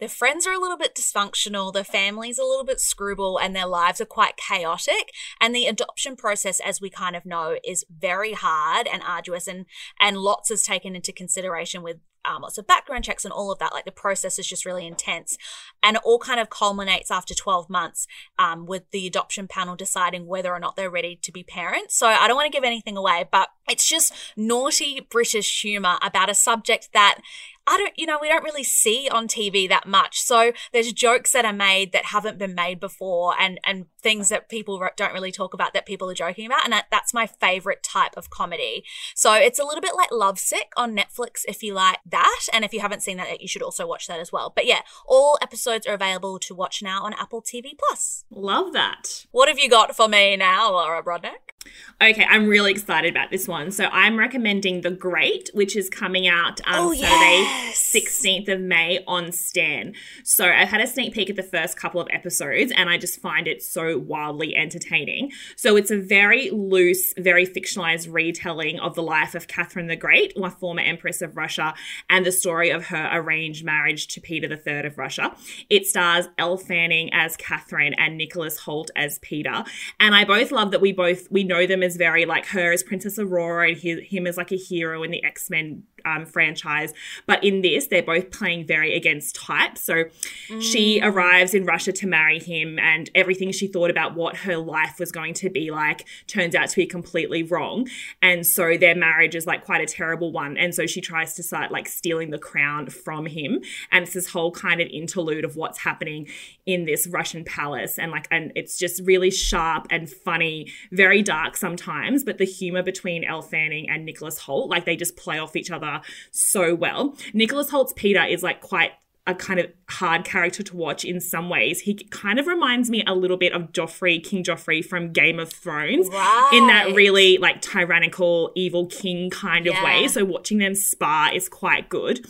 their 0.00 0.08
friends 0.08 0.46
are 0.46 0.52
a 0.52 0.58
little 0.58 0.76
bit 0.76 0.94
dysfunctional, 0.94 1.72
their 1.72 1.84
family's 1.84 2.38
a 2.38 2.44
little 2.44 2.64
bit 2.64 2.80
screwball, 2.80 3.38
and 3.38 3.54
their 3.54 3.66
lives 3.66 4.00
are 4.00 4.06
quite 4.06 4.36
chaotic. 4.36 5.12
And 5.40 5.54
the 5.54 5.66
adoption 5.66 6.16
process, 6.16 6.60
as 6.60 6.80
we 6.80 6.90
kind 6.90 7.14
of 7.14 7.24
know, 7.24 7.56
is 7.64 7.84
very 7.88 8.32
hard 8.32 8.86
and 8.86 9.02
arduous, 9.02 9.46
and 9.46 9.66
and 10.00 10.18
lots 10.18 10.50
is 10.50 10.62
taken 10.62 10.96
into 10.96 11.12
consideration 11.12 11.82
with 11.82 11.98
um, 12.24 12.42
lots 12.42 12.58
of 12.58 12.66
background 12.66 13.04
checks 13.04 13.24
and 13.24 13.32
all 13.32 13.50
of 13.50 13.58
that. 13.58 13.72
Like 13.72 13.84
the 13.84 13.92
process 13.92 14.38
is 14.38 14.46
just 14.46 14.64
really 14.64 14.86
intense. 14.86 15.36
And 15.82 15.96
it 15.96 16.02
all 16.04 16.18
kind 16.18 16.40
of 16.40 16.50
culminates 16.50 17.10
after 17.10 17.34
12 17.34 17.68
months 17.68 18.06
um, 18.38 18.66
with 18.66 18.90
the 18.90 19.06
adoption 19.06 19.48
panel 19.48 19.76
deciding 19.76 20.26
whether 20.26 20.52
or 20.52 20.58
not 20.58 20.76
they're 20.76 20.90
ready 20.90 21.16
to 21.22 21.32
be 21.32 21.42
parents. 21.42 21.96
So 21.96 22.06
I 22.06 22.26
don't 22.26 22.36
want 22.36 22.50
to 22.50 22.56
give 22.56 22.64
anything 22.64 22.96
away, 22.96 23.26
but 23.30 23.48
it's 23.68 23.88
just 23.88 24.12
naughty 24.36 25.06
British 25.10 25.62
humor 25.62 25.98
about 26.02 26.30
a 26.30 26.34
subject 26.34 26.90
that 26.92 27.20
I 27.66 27.78
don't, 27.78 27.92
you 27.96 28.06
know, 28.06 28.18
we 28.20 28.28
don't 28.28 28.44
really 28.44 28.64
see 28.64 29.08
on 29.10 29.26
TV 29.26 29.68
that 29.68 29.86
much. 29.86 30.20
So 30.20 30.52
there's 30.72 30.92
jokes 30.92 31.32
that 31.32 31.44
are 31.44 31.52
made 31.52 31.92
that 31.92 32.06
haven't 32.06 32.38
been 32.38 32.54
made 32.54 32.78
before 32.78 33.34
and, 33.40 33.58
and 33.64 33.86
things 34.04 34.28
that 34.28 34.48
people 34.48 34.80
don't 34.96 35.14
really 35.14 35.32
talk 35.32 35.54
about 35.54 35.72
that 35.72 35.86
people 35.86 36.08
are 36.08 36.14
joking 36.14 36.46
about. 36.46 36.62
And 36.62 36.72
that, 36.72 36.86
that's 36.90 37.12
my 37.12 37.26
favorite 37.26 37.82
type 37.82 38.12
of 38.16 38.30
comedy. 38.30 38.84
So 39.16 39.34
it's 39.34 39.58
a 39.58 39.64
little 39.64 39.80
bit 39.80 39.96
like 39.96 40.12
Lovesick 40.12 40.72
on 40.76 40.94
Netflix 40.94 41.40
if 41.48 41.62
you 41.62 41.74
like 41.74 41.98
that. 42.06 42.46
And 42.52 42.64
if 42.64 42.72
you 42.72 42.80
haven't 42.80 43.02
seen 43.02 43.16
that, 43.16 43.40
you 43.40 43.48
should 43.48 43.62
also 43.62 43.86
watch 43.86 44.06
that 44.06 44.20
as 44.20 44.30
well. 44.30 44.52
But 44.54 44.66
yeah, 44.66 44.82
all 45.08 45.38
episodes 45.42 45.86
are 45.86 45.94
available 45.94 46.38
to 46.40 46.54
watch 46.54 46.82
now 46.82 47.02
on 47.02 47.14
Apple 47.14 47.42
TV 47.42 47.72
Plus. 47.76 48.24
Love 48.30 48.72
that. 48.74 49.24
What 49.32 49.48
have 49.48 49.58
you 49.58 49.68
got 49.68 49.96
for 49.96 50.06
me 50.06 50.36
now, 50.36 50.70
Laura 50.70 51.02
Brodnick? 51.02 51.54
Okay, 52.02 52.26
I'm 52.28 52.46
really 52.46 52.72
excited 52.72 53.10
about 53.10 53.30
this 53.30 53.48
one. 53.48 53.70
So 53.70 53.86
I'm 53.86 54.18
recommending 54.18 54.82
The 54.82 54.90
Great, 54.90 55.50
which 55.54 55.76
is 55.76 55.88
coming 55.88 56.26
out 56.26 56.60
um, 56.66 56.88
oh, 56.88 56.92
Saturday, 56.92 57.42
yes. 57.42 57.92
16th 57.94 58.48
of 58.48 58.60
May 58.60 59.02
on 59.06 59.32
Stan. 59.32 59.94
So 60.24 60.46
I've 60.46 60.68
had 60.68 60.80
a 60.80 60.86
sneak 60.86 61.14
peek 61.14 61.30
at 61.30 61.36
the 61.36 61.42
first 61.42 61.78
couple 61.78 62.00
of 62.00 62.08
episodes, 62.10 62.72
and 62.76 62.90
I 62.90 62.98
just 62.98 63.20
find 63.20 63.46
it 63.48 63.62
so 63.62 63.93
wildly 63.98 64.54
entertaining. 64.56 65.32
So 65.56 65.76
it's 65.76 65.90
a 65.90 65.98
very 65.98 66.50
loose, 66.50 67.14
very 67.16 67.46
fictionalized 67.46 68.12
retelling 68.12 68.78
of 68.80 68.94
the 68.94 69.02
life 69.02 69.34
of 69.34 69.48
Catherine 69.48 69.86
the 69.86 69.96
Great, 69.96 70.32
a 70.36 70.50
former 70.50 70.82
empress 70.82 71.22
of 71.22 71.36
Russia, 71.36 71.74
and 72.10 72.26
the 72.26 72.32
story 72.32 72.70
of 72.70 72.86
her 72.86 73.10
arranged 73.12 73.64
marriage 73.64 74.08
to 74.08 74.20
Peter 74.20 74.48
III 74.52 74.86
of 74.86 74.98
Russia. 74.98 75.34
It 75.70 75.86
stars 75.86 76.28
Elle 76.38 76.58
Fanning 76.58 77.10
as 77.12 77.36
Catherine 77.36 77.94
and 77.94 78.16
Nicholas 78.16 78.60
Hoult 78.60 78.90
as 78.96 79.18
Peter, 79.20 79.64
and 80.00 80.14
I 80.14 80.24
both 80.24 80.52
love 80.52 80.70
that 80.70 80.80
we 80.80 80.92
both 80.92 81.30
we 81.30 81.44
know 81.44 81.66
them 81.66 81.82
as 81.82 81.96
very 81.96 82.24
like 82.24 82.46
her 82.46 82.72
as 82.72 82.82
Princess 82.82 83.18
Aurora 83.18 83.68
and 83.68 83.78
him 83.78 84.26
as 84.26 84.36
like 84.36 84.52
a 84.52 84.56
hero 84.56 85.02
in 85.02 85.10
the 85.10 85.24
X 85.24 85.50
Men 85.50 85.84
um, 86.04 86.26
franchise. 86.26 86.92
But 87.26 87.42
in 87.44 87.62
this, 87.62 87.86
they're 87.86 88.02
both 88.02 88.30
playing 88.30 88.66
very 88.66 88.94
against 88.94 89.34
type. 89.34 89.78
So 89.78 90.04
mm. 90.48 90.62
she 90.62 91.00
arrives 91.02 91.54
in 91.54 91.64
Russia 91.64 91.92
to 91.92 92.06
marry 92.06 92.38
him, 92.38 92.78
and 92.78 93.10
everything 93.14 93.52
she 93.52 93.66
thought 93.66 93.90
about 93.90 94.14
what 94.14 94.36
her 94.38 94.56
life 94.56 94.98
was 94.98 95.12
going 95.12 95.34
to 95.34 95.50
be 95.50 95.70
like 95.70 96.06
turns 96.26 96.54
out 96.54 96.68
to 96.70 96.76
be 96.76 96.86
completely 96.86 97.42
wrong. 97.42 97.88
And 98.22 98.46
so 98.46 98.76
their 98.76 98.94
marriage 98.94 99.34
is 99.34 99.46
like 99.46 99.64
quite 99.64 99.80
a 99.80 99.86
terrible 99.86 100.32
one. 100.32 100.56
And 100.56 100.74
so 100.74 100.86
she 100.86 101.00
tries 101.00 101.34
to 101.34 101.42
start 101.42 101.70
like 101.70 101.88
stealing 101.88 102.30
the 102.30 102.38
crown 102.38 102.88
from 102.88 103.26
him. 103.26 103.62
And 103.90 104.04
it's 104.04 104.14
this 104.14 104.28
whole 104.28 104.50
kind 104.50 104.80
of 104.80 104.88
interlude 104.88 105.44
of 105.44 105.56
what's 105.56 105.78
happening 105.78 106.28
in 106.66 106.84
this 106.84 107.06
Russian 107.06 107.44
palace. 107.44 107.98
And 107.98 108.12
like, 108.12 108.28
and 108.30 108.52
it's 108.54 108.78
just 108.78 109.02
really 109.04 109.30
sharp 109.30 109.86
and 109.90 110.10
funny, 110.10 110.72
very 110.92 111.22
dark 111.22 111.56
sometimes, 111.56 112.24
but 112.24 112.38
the 112.38 112.44
humor 112.44 112.82
between 112.82 113.24
Elle 113.24 113.42
Fanning 113.42 113.88
and 113.88 114.04
Nicholas 114.04 114.40
Hoult, 114.40 114.68
like 114.68 114.84
they 114.84 114.96
just 114.96 115.16
play 115.16 115.38
off 115.38 115.56
each 115.56 115.70
other 115.70 115.93
so 116.30 116.74
well. 116.74 117.16
Nicholas 117.32 117.70
Hoult's 117.70 117.92
Peter 117.94 118.24
is 118.24 118.42
like 118.42 118.60
quite 118.60 118.92
a 119.26 119.34
kind 119.34 119.58
of 119.58 119.66
hard 119.88 120.22
character 120.24 120.62
to 120.62 120.76
watch 120.76 121.02
in 121.04 121.18
some 121.18 121.48
ways. 121.48 121.80
He 121.80 121.94
kind 121.94 122.38
of 122.38 122.46
reminds 122.46 122.90
me 122.90 123.02
a 123.06 123.14
little 123.14 123.38
bit 123.38 123.54
of 123.54 123.72
Joffrey, 123.72 124.22
King 124.22 124.44
Joffrey 124.44 124.84
from 124.84 125.12
Game 125.12 125.38
of 125.38 125.50
Thrones, 125.50 126.08
right. 126.08 126.50
in 126.54 126.66
that 126.66 126.94
really 126.94 127.38
like 127.38 127.62
tyrannical, 127.62 128.52
evil 128.54 128.86
king 128.86 129.30
kind 129.30 129.66
of 129.66 129.74
Yeah. 129.74 129.84
way. 129.84 130.08
So 130.08 130.24
watching 130.26 130.58
them 130.58 130.74
spar 130.74 131.34
is 131.34 131.48
quite 131.48 131.88
good. 131.88 132.26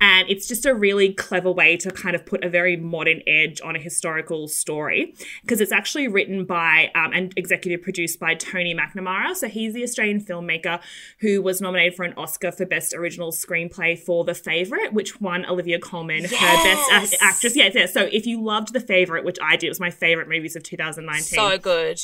And 0.00 0.28
it's 0.30 0.46
just 0.46 0.66
a 0.66 0.74
really 0.74 1.12
clever 1.12 1.50
way 1.50 1.76
to 1.78 1.90
kind 1.90 2.14
of 2.14 2.24
put 2.24 2.44
a 2.44 2.48
very 2.48 2.76
modern 2.76 3.22
edge 3.26 3.60
on 3.62 3.74
a 3.74 3.78
historical 3.80 4.46
story 4.46 5.14
because 5.42 5.60
it's 5.60 5.72
actually 5.72 6.06
written 6.06 6.44
by 6.44 6.90
um, 6.94 7.12
and 7.12 7.32
executive 7.36 7.82
produced 7.82 8.20
by 8.20 8.34
Tony 8.34 8.74
McNamara. 8.74 9.34
So 9.34 9.48
he's 9.48 9.74
the 9.74 9.82
Australian 9.82 10.20
filmmaker 10.20 10.80
who 11.20 11.42
was 11.42 11.60
nominated 11.60 11.94
for 11.94 12.04
an 12.04 12.14
Oscar 12.16 12.52
for 12.52 12.66
Best 12.66 12.94
Original 12.94 13.32
Screenplay 13.32 13.98
for 13.98 14.24
The 14.24 14.34
Favourite, 14.34 14.92
which 14.92 15.20
won 15.20 15.44
Olivia 15.46 15.78
Colman 15.80 16.26
her 16.36 16.64
Best. 16.64 16.90
Act- 16.90 17.22
Actress. 17.22 17.56
Yeah, 17.56 17.70
yeah. 17.74 17.86
So 17.86 18.02
if 18.10 18.26
you 18.26 18.42
loved 18.42 18.72
The 18.72 18.80
Favourite, 18.80 19.24
which 19.24 19.38
I 19.42 19.56
did, 19.56 19.66
it 19.66 19.70
was 19.70 19.80
my 19.80 19.90
favourite 19.90 20.28
movies 20.28 20.56
of 20.56 20.62
2019 20.62 21.22
So 21.22 21.58
good. 21.58 22.00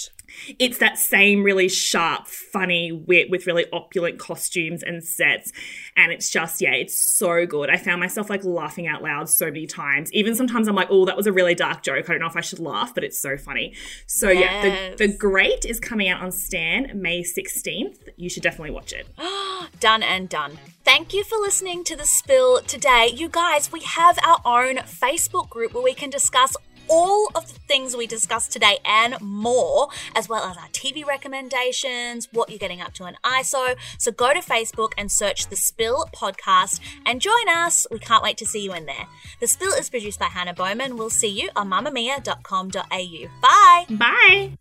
It's 0.59 0.79
that 0.79 0.99
same 0.99 1.43
really 1.43 1.69
sharp, 1.69 2.27
funny 2.27 2.93
wit 2.93 3.31
with 3.31 3.47
really 3.47 3.67
opulent 3.73 4.19
costumes 4.19 4.83
and 4.83 5.03
sets. 5.03 5.53
And 5.97 6.13
it's 6.13 6.31
just, 6.31 6.61
yeah, 6.61 6.73
it's 6.73 6.99
so 6.99 7.47
good. 7.47 7.71
I 7.71 7.77
found 7.77 8.01
myself 8.01 8.31
like 8.31 8.45
laughing 8.45 8.87
out 8.87 9.03
loud 9.03 9.29
so 9.29 9.47
many 9.47 9.67
times. 9.67 10.13
Even 10.13 10.35
sometimes 10.35 10.69
I'm 10.69 10.75
like, 10.75 10.89
oh, 10.91 11.05
that 11.07 11.17
was 11.17 11.27
a 11.27 11.33
really 11.33 11.55
dark 11.55 11.83
joke. 11.83 12.09
I 12.09 12.13
don't 12.13 12.21
know 12.21 12.27
if 12.27 12.37
I 12.37 12.41
should 12.41 12.59
laugh, 12.61 12.95
but 12.95 13.05
it's 13.05 13.19
so 13.19 13.37
funny. 13.37 13.75
So 14.07 14.31
yeah, 14.31 14.91
the, 14.91 15.07
the 15.07 15.17
Great 15.17 15.65
is 15.65 15.79
coming 15.81 16.09
out 16.09 16.23
on 16.23 16.33
Stan 16.33 16.91
May 16.95 17.23
16th. 17.23 17.99
You 18.17 18.29
should 18.29 18.43
definitely 18.43 18.73
watch 18.73 18.93
it. 18.93 19.07
done 19.81 20.03
and 20.03 20.29
done. 20.29 20.59
Thank 20.85 21.15
you 21.15 21.25
for 21.25 21.37
listening 21.39 21.85
to 21.85 21.97
The 21.97 22.05
Spill 22.05 22.61
today. 22.63 23.11
You 23.13 23.29
guys, 23.29 23.71
we 23.71 23.81
have 23.81 24.19
our 24.25 24.41
own 24.45 24.77
Facebook 24.79 25.49
group 25.49 25.75
where 25.75 25.83
we 25.83 25.95
can 25.95 26.11
discuss 26.11 26.57
all 26.93 27.29
of 27.35 27.49
the 27.49 27.59
things 27.61 27.97
we 27.97 28.07
discussed 28.07 28.53
today 28.53 28.79
and 28.85 29.19
more, 29.21 29.89
as 30.15 30.29
well 30.29 30.45
as 30.45 30.59
our 30.59 30.69
TV 30.69 31.05
recommendations, 31.05 32.29
what 32.33 32.51
you're 32.51 32.59
getting 32.59 32.83
up 32.83 32.93
to 32.95 33.07
in 33.07 33.17
ISO. 33.25 33.77
So 33.99 34.13
go 34.13 34.35
to 34.35 34.41
Facebook 34.41 34.93
and 34.99 35.11
search 35.11 35.49
The 35.49 35.57
Spill 35.57 36.05
Podcast 36.15 36.81
and 37.07 37.21
join 37.21 37.49
us. 37.49 37.87
We 37.91 37.99
can't 37.99 38.23
wait 38.23 38.37
to 38.39 38.47
see 38.47 38.61
you 38.61 38.75
in 38.75 38.85
there. 38.85 39.07
The 39.41 39.47
Spill 39.47 39.73
is 39.73 39.89
produced 39.89 40.21
by 40.21 40.27
Hannah 40.27 40.55
Bowman. 40.55 40.97
We'll 40.97 41.11
see 41.11 41.29
you 41.29 41.49
on 41.57 41.71
mamamia.com.au. 41.71 43.29
Bye. 43.41 43.87
Bye. 43.89 44.53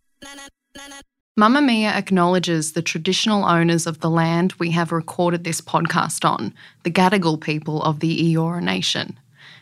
Mamamia 1.38 1.92
acknowledges 1.94 2.72
the 2.72 2.82
traditional 2.82 3.44
owners 3.44 3.86
of 3.86 4.00
the 4.00 4.10
land 4.10 4.54
we 4.58 4.70
have 4.70 4.92
recorded 4.92 5.44
this 5.44 5.60
podcast 5.60 6.28
on, 6.28 6.54
the 6.82 6.90
Gadigal 6.90 7.40
people 7.40 7.82
of 7.82 8.00
the 8.00 8.34
Eora 8.34 8.62
Nation. 8.62 9.18